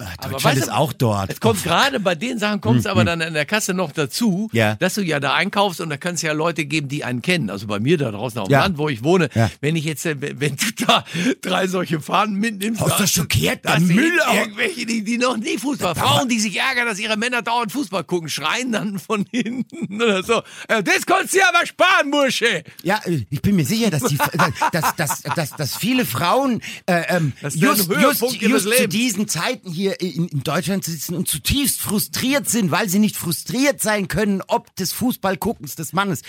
Deutschland 0.00 0.44
weißt 0.44 0.56
du, 0.56 0.60
ist 0.62 0.72
auch 0.72 0.92
dort. 0.92 1.30
Es 1.30 1.40
kommt 1.40 1.62
gerade 1.62 2.00
bei 2.00 2.14
den 2.14 2.38
Sachen 2.38 2.60
kommt 2.60 2.80
es 2.80 2.86
aber 2.86 3.04
dann 3.04 3.20
in 3.20 3.34
der 3.34 3.46
Kasse 3.46 3.74
noch 3.74 3.92
dazu, 3.92 4.48
ja. 4.52 4.76
dass 4.76 4.94
du 4.94 5.02
ja 5.02 5.20
da 5.20 5.34
einkaufst 5.34 5.80
und 5.80 5.90
da 5.90 5.96
kann 5.96 6.14
es 6.14 6.22
ja 6.22 6.32
Leute 6.32 6.64
geben, 6.64 6.88
die 6.88 7.04
einen 7.04 7.22
kennen. 7.22 7.50
Also 7.50 7.66
bei 7.66 7.80
mir 7.80 7.98
da 7.98 8.10
draußen 8.10 8.40
auf 8.40 8.48
dem 8.48 8.52
ja. 8.52 8.60
Land, 8.60 8.78
wo 8.78 8.88
ich 8.88 9.02
wohne, 9.02 9.28
ja. 9.34 9.50
wenn 9.60 9.76
ich 9.76 9.84
jetzt, 9.84 10.04
wenn 10.04 10.56
du 10.56 10.84
da 10.86 11.04
drei 11.42 11.66
solche 11.66 12.00
Fahnen 12.00 12.36
mitnimmst, 12.36 12.80
hast 12.80 13.00
du 13.00 13.06
schockiert, 13.06 13.64
der 13.64 13.80
Müll 13.80 14.18
irgendwelche, 14.32 14.86
die, 14.86 15.02
die 15.04 15.18
noch 15.18 15.36
nie 15.36 15.58
Fußball, 15.58 15.94
Frauen, 15.94 16.28
die 16.28 16.40
sich 16.40 16.58
ärgern, 16.58 16.86
dass 16.86 16.98
ihre 16.98 17.16
Männer 17.16 17.42
dauernd 17.42 17.72
Fußball 17.72 18.04
gucken, 18.04 18.28
schreien 18.28 18.72
dann 18.72 18.98
von 18.98 19.26
hinten 19.30 20.02
oder 20.02 20.22
so. 20.22 20.42
Das 20.68 21.06
konntest 21.06 21.34
du 21.34 21.40
aber 21.46 21.66
sparen, 21.66 22.10
Bursche. 22.10 22.64
Ja, 22.82 23.00
äh, 23.04 23.24
ich 23.30 23.42
bin 23.42 23.56
mir 23.56 23.64
sicher, 23.64 23.90
dass 23.90 24.02
die, 24.04 24.18
dass, 24.72 24.96
dass, 24.96 25.22
dass, 25.22 25.50
dass 25.50 25.76
viele 25.76 26.04
Frauen 26.04 26.62
äh, 26.86 27.02
ähm, 27.08 27.32
just, 27.42 27.90
just, 27.90 28.32
just 28.40 28.76
zu 28.76 28.88
diesen 28.88 29.28
Zeiten 29.28 29.70
hier 29.70 29.89
in, 29.98 30.28
in 30.28 30.42
Deutschland 30.42 30.84
sitzen 30.84 31.14
und 31.14 31.28
zutiefst 31.28 31.80
frustriert 31.80 32.48
sind, 32.48 32.70
weil 32.70 32.88
sie 32.88 32.98
nicht 32.98 33.16
frustriert 33.16 33.80
sein 33.80 34.08
können, 34.08 34.42
ob 34.46 34.74
des 34.76 34.92
Fußballguckens 34.92 35.74
des 35.74 35.92
Mannes. 35.92 36.22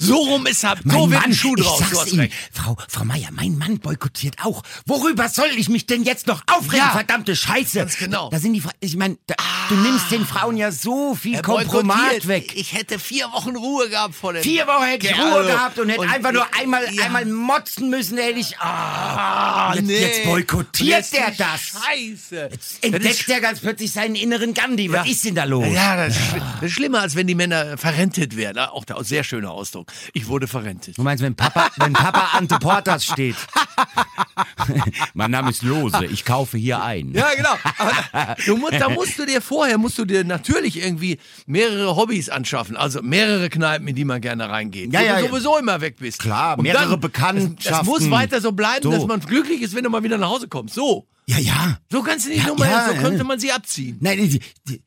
So 0.00 0.16
rum 0.16 0.46
ist 0.46 0.64
ab, 0.64 0.78
so 0.84 1.10
wird 1.10 1.24
ein 1.24 1.34
Schuh 1.34 1.54
draus. 1.54 1.80
Ich 1.80 1.86
sag's 1.86 2.12
Ihnen, 2.12 2.30
Frau, 2.52 2.76
Frau 2.88 3.04
Meier, 3.04 3.28
mein 3.32 3.58
Mann 3.58 3.78
boykottiert 3.78 4.44
auch. 4.44 4.62
Worüber 4.86 5.28
soll 5.28 5.48
ich 5.56 5.68
mich 5.68 5.86
denn 5.86 6.04
jetzt 6.04 6.26
noch 6.26 6.42
aufregen? 6.46 6.84
Ja, 6.84 6.92
Verdammte 6.92 7.36
Scheiße. 7.36 7.78
Ganz 7.78 7.96
genau. 7.96 8.30
Da 8.30 8.38
sind 8.38 8.54
die, 8.54 8.62
ich 8.80 8.96
meine, 8.96 9.16
ah, 9.36 9.42
du 9.68 9.74
nimmst 9.76 10.10
den 10.10 10.26
Frauen 10.26 10.56
ja 10.56 10.72
so 10.72 11.14
viel 11.14 11.40
Kompromat 11.42 12.26
weg. 12.28 12.52
Ich 12.56 12.72
hätte 12.72 12.98
vier 12.98 13.30
Wochen 13.32 13.56
Ruhe 13.56 13.88
gehabt 13.88 14.14
vor 14.14 14.32
dem. 14.32 14.42
Vier 14.42 14.66
Wochen 14.66 14.84
hätte 14.84 15.06
ich 15.06 15.18
Ruhe 15.18 15.44
gehabt 15.44 15.78
und 15.78 15.88
hätte 15.88 16.00
und 16.00 16.08
einfach 16.08 16.32
nur 16.32 16.46
einmal, 16.54 16.94
ja. 16.94 17.04
einmal 17.04 17.26
motzen 17.26 17.90
müssen, 17.90 18.18
hätte 18.18 18.38
ich, 18.38 18.58
ah, 18.58 19.72
jetzt, 19.74 19.86
nee. 19.86 19.98
jetzt 19.98 20.24
boykottiert 20.24 21.12
der 21.12 21.30
das. 21.32 21.60
Scheiße. 21.60 22.48
Jetzt 22.50 22.84
entdeckt 23.04 23.28
er 23.28 23.40
ganz 23.40 23.60
plötzlich 23.60 23.92
seinen 23.92 24.14
inneren 24.14 24.54
Gandhi. 24.54 24.90
Was 24.90 25.06
ja. 25.06 25.12
ist 25.12 25.24
denn 25.24 25.34
da 25.34 25.44
los? 25.44 25.66
Ja, 25.72 25.96
das, 25.96 26.16
ist, 26.16 26.34
das 26.34 26.62
ist 26.62 26.72
schlimmer, 26.72 27.00
als 27.00 27.16
wenn 27.16 27.26
die 27.26 27.34
Männer 27.34 27.76
verrentet 27.76 28.36
werden. 28.36 28.58
Auch 28.58 28.84
da, 28.84 29.02
sehr 29.04 29.24
schöner 29.24 29.50
Ausdruck. 29.50 29.92
Ich 30.12 30.28
wurde 30.28 30.46
verrentet. 30.46 30.98
Du 30.98 31.02
meinst, 31.02 31.22
wenn 31.22 31.34
Papa, 31.34 31.68
wenn 31.76 31.92
Papa 31.92 32.36
Ante 32.38 32.58
Portas 32.58 33.04
steht? 33.04 33.36
mein 35.14 35.30
Name 35.30 35.50
ist 35.50 35.62
Lose, 35.62 36.04
ich 36.06 36.24
kaufe 36.24 36.56
hier 36.56 36.82
ein. 36.82 37.12
Ja, 37.12 37.28
genau. 37.36 37.54
Aber 37.78 38.36
du, 38.46 38.58
da 38.70 38.88
musst 38.88 39.18
du 39.18 39.26
dir 39.26 39.40
vorher, 39.40 39.78
musst 39.78 39.98
du 39.98 40.04
dir 40.04 40.24
natürlich 40.24 40.82
irgendwie 40.82 41.18
mehrere 41.46 41.96
Hobbys 41.96 42.28
anschaffen. 42.28 42.76
Also 42.76 43.02
mehrere 43.02 43.50
Kneipen, 43.50 43.86
in 43.88 43.94
die 43.94 44.04
man 44.04 44.20
gerne 44.20 44.48
reingeht. 44.48 44.92
Ja, 44.92 45.00
wo 45.00 45.04
ja, 45.04 45.20
du 45.20 45.28
sowieso 45.28 45.58
immer 45.58 45.80
weg 45.80 45.96
bist. 45.98 46.20
Klar, 46.20 46.60
mehrere 46.60 46.90
dann, 46.90 47.00
Bekanntschaften. 47.00 47.70
Das, 47.70 47.86
muss 47.86 48.10
weiter 48.10 48.40
so 48.40 48.52
bleiben, 48.52 48.82
so. 48.82 48.90
dass 48.90 49.06
man 49.06 49.20
glücklich 49.20 49.62
ist, 49.62 49.74
wenn 49.74 49.84
du 49.84 49.90
mal 49.90 50.02
wieder 50.02 50.18
nach 50.18 50.30
Hause 50.30 50.48
kommst. 50.48 50.74
So. 50.74 51.06
Ja, 51.26 51.38
ja. 51.38 51.78
So 51.90 52.02
kannst 52.02 52.26
du 52.26 52.30
nicht 52.30 52.42
ja, 52.42 52.48
nur 52.48 52.58
mal, 52.58 52.70
ja, 52.70 52.88
so 52.88 53.00
könnte 53.00 53.24
man 53.24 53.38
sie 53.38 53.50
abziehen. 53.50 53.96
Nein, 54.00 54.18
die, 54.18 54.40
die, 54.68 54.82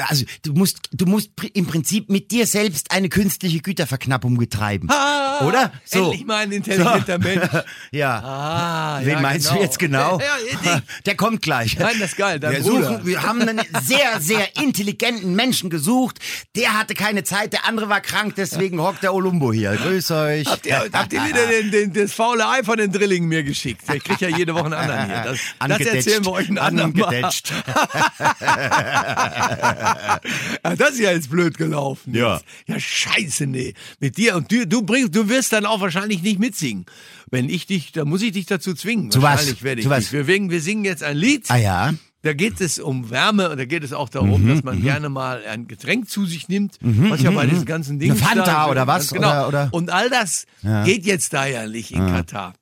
also 0.00 0.24
du 0.42 0.52
musst, 0.52 0.88
du 0.92 1.06
musst 1.06 1.30
im 1.54 1.66
Prinzip 1.66 2.10
mit 2.10 2.30
dir 2.30 2.46
selbst 2.46 2.90
eine 2.90 3.08
künstliche 3.08 3.60
Güterverknappung 3.60 4.36
betreiben. 4.36 4.88
Ah, 4.90 5.46
oder? 5.46 5.72
So. 5.84 6.04
Endlich 6.04 6.26
mal 6.26 6.38
ein 6.38 6.52
intelligenter 6.52 7.18
so. 7.20 7.28
Mensch. 7.28 7.48
ja. 7.92 8.18
Ah, 8.28 8.98
Wen 9.02 9.08
ja, 9.08 9.20
meinst 9.20 9.46
genau. 9.46 9.58
du 9.58 9.64
jetzt 9.64 9.78
genau? 9.78 10.20
Der 11.06 11.14
kommt 11.14 11.42
gleich. 11.42 11.78
Nein, 11.78 11.94
das 12.00 12.10
ist 12.10 12.16
geil. 12.16 12.42
Wir, 12.42 12.60
suchen, 12.60 13.06
wir 13.06 13.22
haben 13.22 13.40
einen 13.42 13.60
sehr, 13.84 14.20
sehr 14.20 14.56
intelligenten 14.56 15.36
Menschen 15.36 15.70
gesucht. 15.70 16.18
Der 16.56 16.76
hatte 16.76 16.94
keine 16.94 17.22
Zeit, 17.22 17.52
der 17.52 17.66
andere 17.66 17.88
war 17.88 18.00
krank, 18.00 18.34
deswegen 18.36 18.80
hockt 18.80 19.04
der 19.04 19.14
Olumbo 19.14 19.52
hier. 19.52 19.76
Grüß 19.76 20.10
euch. 20.10 20.48
Habt 20.48 20.66
ihr, 20.66 20.88
habt 20.92 21.12
ihr 21.12 21.24
wieder 21.24 21.46
den, 21.46 21.70
den, 21.70 21.92
das 21.92 22.14
faule 22.14 22.48
Ei 22.48 22.64
von 22.64 22.78
den 22.78 22.90
Drillingen 22.90 23.28
mir 23.28 23.44
geschickt? 23.44 23.82
Ich 23.94 24.02
krieg 24.02 24.20
ja 24.20 24.28
jede 24.28 24.54
Woche 24.54 24.64
einen 24.64 24.74
anderen 24.74 25.06
hier. 25.06 25.22
Das, 25.22 25.38
das 25.78 25.94
erzählen 25.94 26.24
wir 26.24 26.32
euch 26.32 26.48
einen 26.48 26.58
anderen 26.58 26.94
Mal. 26.94 27.20
das 30.76 30.90
ist 30.90 30.98
ja 30.98 31.12
jetzt 31.12 31.30
blöd 31.30 31.56
gelaufen. 31.56 32.12
Ja. 32.12 32.40
Ja, 32.66 32.80
scheiße, 32.80 33.46
nee. 33.46 33.74
Mit 34.00 34.16
dir 34.16 34.34
und 34.34 34.50
du, 34.50 34.66
du 34.66 34.82
bringst, 34.82 35.14
du 35.14 35.28
wirst 35.28 35.52
dann 35.52 35.64
auch 35.64 35.80
wahrscheinlich 35.80 36.22
nicht 36.22 36.40
mitsingen. 36.40 36.86
Wenn 37.30 37.48
ich 37.48 37.66
dich, 37.66 37.92
da 37.92 38.04
muss 38.04 38.22
ich 38.22 38.32
dich 38.32 38.46
dazu 38.46 38.74
zwingen. 38.74 39.10
Zu 39.10 39.20
wahrscheinlich 39.22 39.56
was? 39.56 39.62
werde 39.64 39.80
ich 39.80 39.86
Zu 39.86 39.90
was? 39.90 40.12
Wir, 40.12 40.26
wir 40.26 40.60
singen 40.60 40.84
jetzt 40.84 41.02
ein 41.02 41.16
Lied. 41.16 41.46
Ah 41.48 41.56
ja. 41.56 41.94
Da 42.22 42.32
geht 42.32 42.60
es 42.60 42.78
um 42.78 43.10
Wärme 43.10 43.50
und 43.50 43.58
da 43.58 43.64
geht 43.66 43.84
es 43.84 43.92
auch 43.92 44.08
darum, 44.08 44.42
mhm, 44.42 44.48
dass 44.48 44.64
man 44.64 44.78
mhm. 44.78 44.82
gerne 44.82 45.08
mal 45.08 45.44
ein 45.44 45.68
Getränk 45.68 46.08
zu 46.08 46.26
sich 46.26 46.48
nimmt, 46.48 46.82
mhm, 46.82 47.10
was 47.10 47.22
ja 47.22 47.30
bei 47.30 47.46
mhm, 47.46 47.50
diesen 47.50 47.66
ganzen 47.66 47.98
Dingen. 47.98 48.16
Eine 48.16 48.20
Fanta 48.20 48.44
da, 48.44 48.66
oder 48.68 48.86
was? 48.86 49.12
Genau. 49.12 49.28
Oder, 49.28 49.48
oder? 49.48 49.68
Und 49.70 49.90
all 49.90 50.10
das 50.10 50.46
ja. 50.62 50.82
geht 50.84 51.06
jetzt 51.06 51.32
da 51.32 51.46
ja 51.46 51.68
nicht 51.68 51.92
in 51.92 52.06
ja. 52.06 52.16
Katar. 52.16 52.54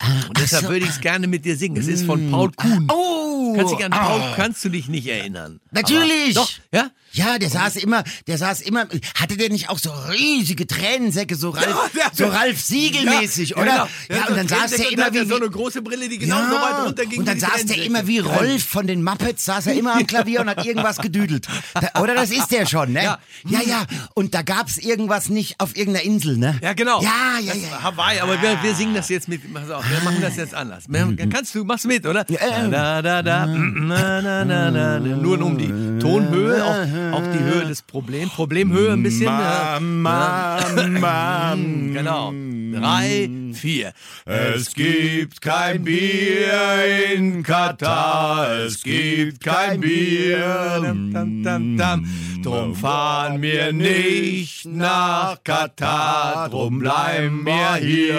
Ah, 0.00 0.06
und 0.28 0.38
deshalb 0.40 0.64
so. 0.64 0.70
würde 0.70 0.84
ich 0.84 0.90
es 0.90 1.00
gerne 1.00 1.26
mit 1.26 1.44
dir 1.44 1.56
singen. 1.56 1.76
Es 1.76 1.88
ist 1.88 2.06
von 2.06 2.30
Paul 2.30 2.50
Kuhn. 2.52 2.88
Oh! 2.90 3.54
Kannst, 3.56 3.74
dich 3.74 3.84
an 3.84 3.90
Paul, 3.90 4.20
oh. 4.20 4.34
kannst 4.36 4.64
du 4.64 4.68
dich 4.68 4.88
nicht 4.88 5.06
erinnern? 5.06 5.60
Natürlich! 5.70 6.36
Aber, 6.36 6.46
doch, 6.46 6.52
ja? 6.72 6.90
Ja, 7.12 7.38
der 7.38 7.48
saß 7.48 7.76
immer, 7.76 8.04
der 8.26 8.38
saß 8.38 8.60
immer, 8.60 8.86
hatte 9.14 9.36
der 9.36 9.48
nicht 9.48 9.70
auch 9.70 9.78
so 9.78 9.90
riesige 10.10 10.66
Tränensäcke, 10.66 11.36
so 11.36 11.50
Ralf, 11.50 11.90
ja, 11.96 12.10
so 12.12 12.26
Ralf 12.26 12.60
Siegelmäßig, 12.60 13.50
ja, 13.50 13.56
oder? 13.56 13.64
Genau. 13.64 13.88
Ja, 14.10 14.16
ja, 14.16 14.26
und 14.26 14.36
dann 14.36 14.48
saß 14.48 14.70
der 14.72 14.92
immer 14.92 15.12
wie, 15.12 15.24
so 15.24 15.36
eine 15.36 15.48
große 15.48 15.82
Brille, 15.82 16.08
die 16.08 16.18
genau 16.18 16.36
so 16.36 16.54
weit 16.54 16.86
runter 16.86 17.06
ging. 17.06 17.20
Und 17.20 17.26
dann 17.26 17.40
saß 17.40 17.64
der 17.64 17.82
immer 17.82 18.06
wie 18.06 18.18
Rolf 18.18 18.62
von 18.62 18.86
den 18.86 19.02
Muppets, 19.02 19.46
saß 19.46 19.68
er 19.68 19.74
immer 19.74 19.94
am 19.94 20.06
Klavier 20.06 20.42
und 20.42 20.50
hat 20.50 20.64
irgendwas 20.64 20.98
gedüdelt. 20.98 21.48
Da, 21.74 22.00
oder 22.00 22.14
das 22.14 22.30
ist 22.30 22.52
der 22.52 22.66
schon, 22.66 22.92
ne? 22.92 23.02
Ja, 23.02 23.18
ja. 23.46 23.60
ja. 23.66 23.86
Und 24.14 24.34
da 24.34 24.42
gab's 24.42 24.76
irgendwas 24.76 25.28
nicht 25.28 25.58
auf 25.60 25.76
irgendeiner 25.76 26.04
Insel, 26.04 26.36
ne? 26.36 26.58
Ja, 26.62 26.74
genau. 26.74 27.02
Ja, 27.02 27.38
ja, 27.40 27.54
ja. 27.54 27.82
Hawaii, 27.82 28.20
aber 28.20 28.40
wir, 28.42 28.62
wir 28.62 28.74
singen 28.74 28.94
das 28.94 29.08
jetzt 29.08 29.28
mit, 29.28 29.52
pass 29.52 29.70
auf, 29.70 29.84
wir 29.88 30.00
machen 30.02 30.20
das 30.20 30.36
jetzt 30.36 30.54
anders. 30.54 30.84
Kannst 31.32 31.54
du, 31.54 31.64
machst 31.64 31.86
mit, 31.86 32.06
oder? 32.06 32.26
Ja, 32.28 32.38
äh, 32.38 32.70
da, 32.70 33.02
da, 33.02 33.22
da, 33.22 33.46
na, 33.46 34.20
na, 34.22 34.44
na, 34.44 34.70
na, 34.70 34.98
nur 34.98 35.38
um 35.64 35.96
die 35.96 36.02
Tonhöhe, 36.02 36.64
auch, 36.64 37.18
auch 37.18 37.32
die 37.32 37.42
Höhe 37.42 37.66
des 37.66 37.82
Problem. 37.82 38.28
Problemhöhe 38.28 38.92
ein 38.92 39.02
bisschen. 39.02 39.26
Mama, 39.26 40.58
Mama. 40.70 41.56
Genau. 41.98 42.32
Drei, 42.72 43.28
vier. 43.54 43.92
Es 44.24 44.74
gibt 44.74 45.40
kein 45.40 45.84
Bier 45.84 47.14
in 47.14 47.42
Katar. 47.42 48.50
Es 48.66 48.82
gibt 48.82 49.42
kein 49.42 49.80
Bier. 49.80 50.94
Drum 52.42 52.74
fahren 52.74 53.42
wir 53.42 53.72
nicht 53.72 54.66
nach 54.66 55.42
Katar. 55.44 56.48
Drum 56.48 56.78
bleiben 56.78 57.44
wir 57.44 57.74
hier. 57.76 58.18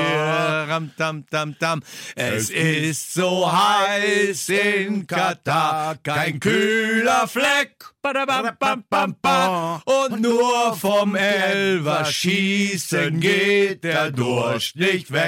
Es 2.16 2.50
ist 2.50 3.14
so 3.14 3.52
heiß 3.52 4.50
in 4.50 5.08
Katar. 5.08 5.96
Kein 6.04 6.40
kühler 6.40 7.28
Fleck. 7.28 7.86
Und 8.02 10.22
nur 10.22 10.76
vom 10.76 11.16
Elver 11.16 12.06
schießen 12.06 13.20
geht 13.20 13.84
der 13.84 14.12
Durst 14.12 14.78
nicht 14.78 15.12
weg. 15.12 15.19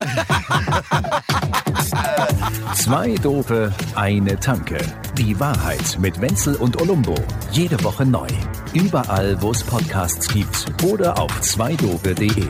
Zwei 2.74 3.14
Dope, 3.16 3.72
eine 3.94 4.38
Tanke. 4.38 4.78
Die 5.16 5.38
Wahrheit 5.38 5.98
mit 5.98 6.20
Wenzel 6.20 6.54
und 6.56 6.80
Olumbo. 6.80 7.14
Jede 7.50 7.82
Woche 7.82 8.06
neu. 8.06 8.28
Überall, 8.72 9.40
wo 9.42 9.50
es 9.50 9.62
Podcasts 9.62 10.28
gibt 10.28 10.66
oder 10.84 11.18
auf 11.18 11.40
zweidope.de. 11.40 12.46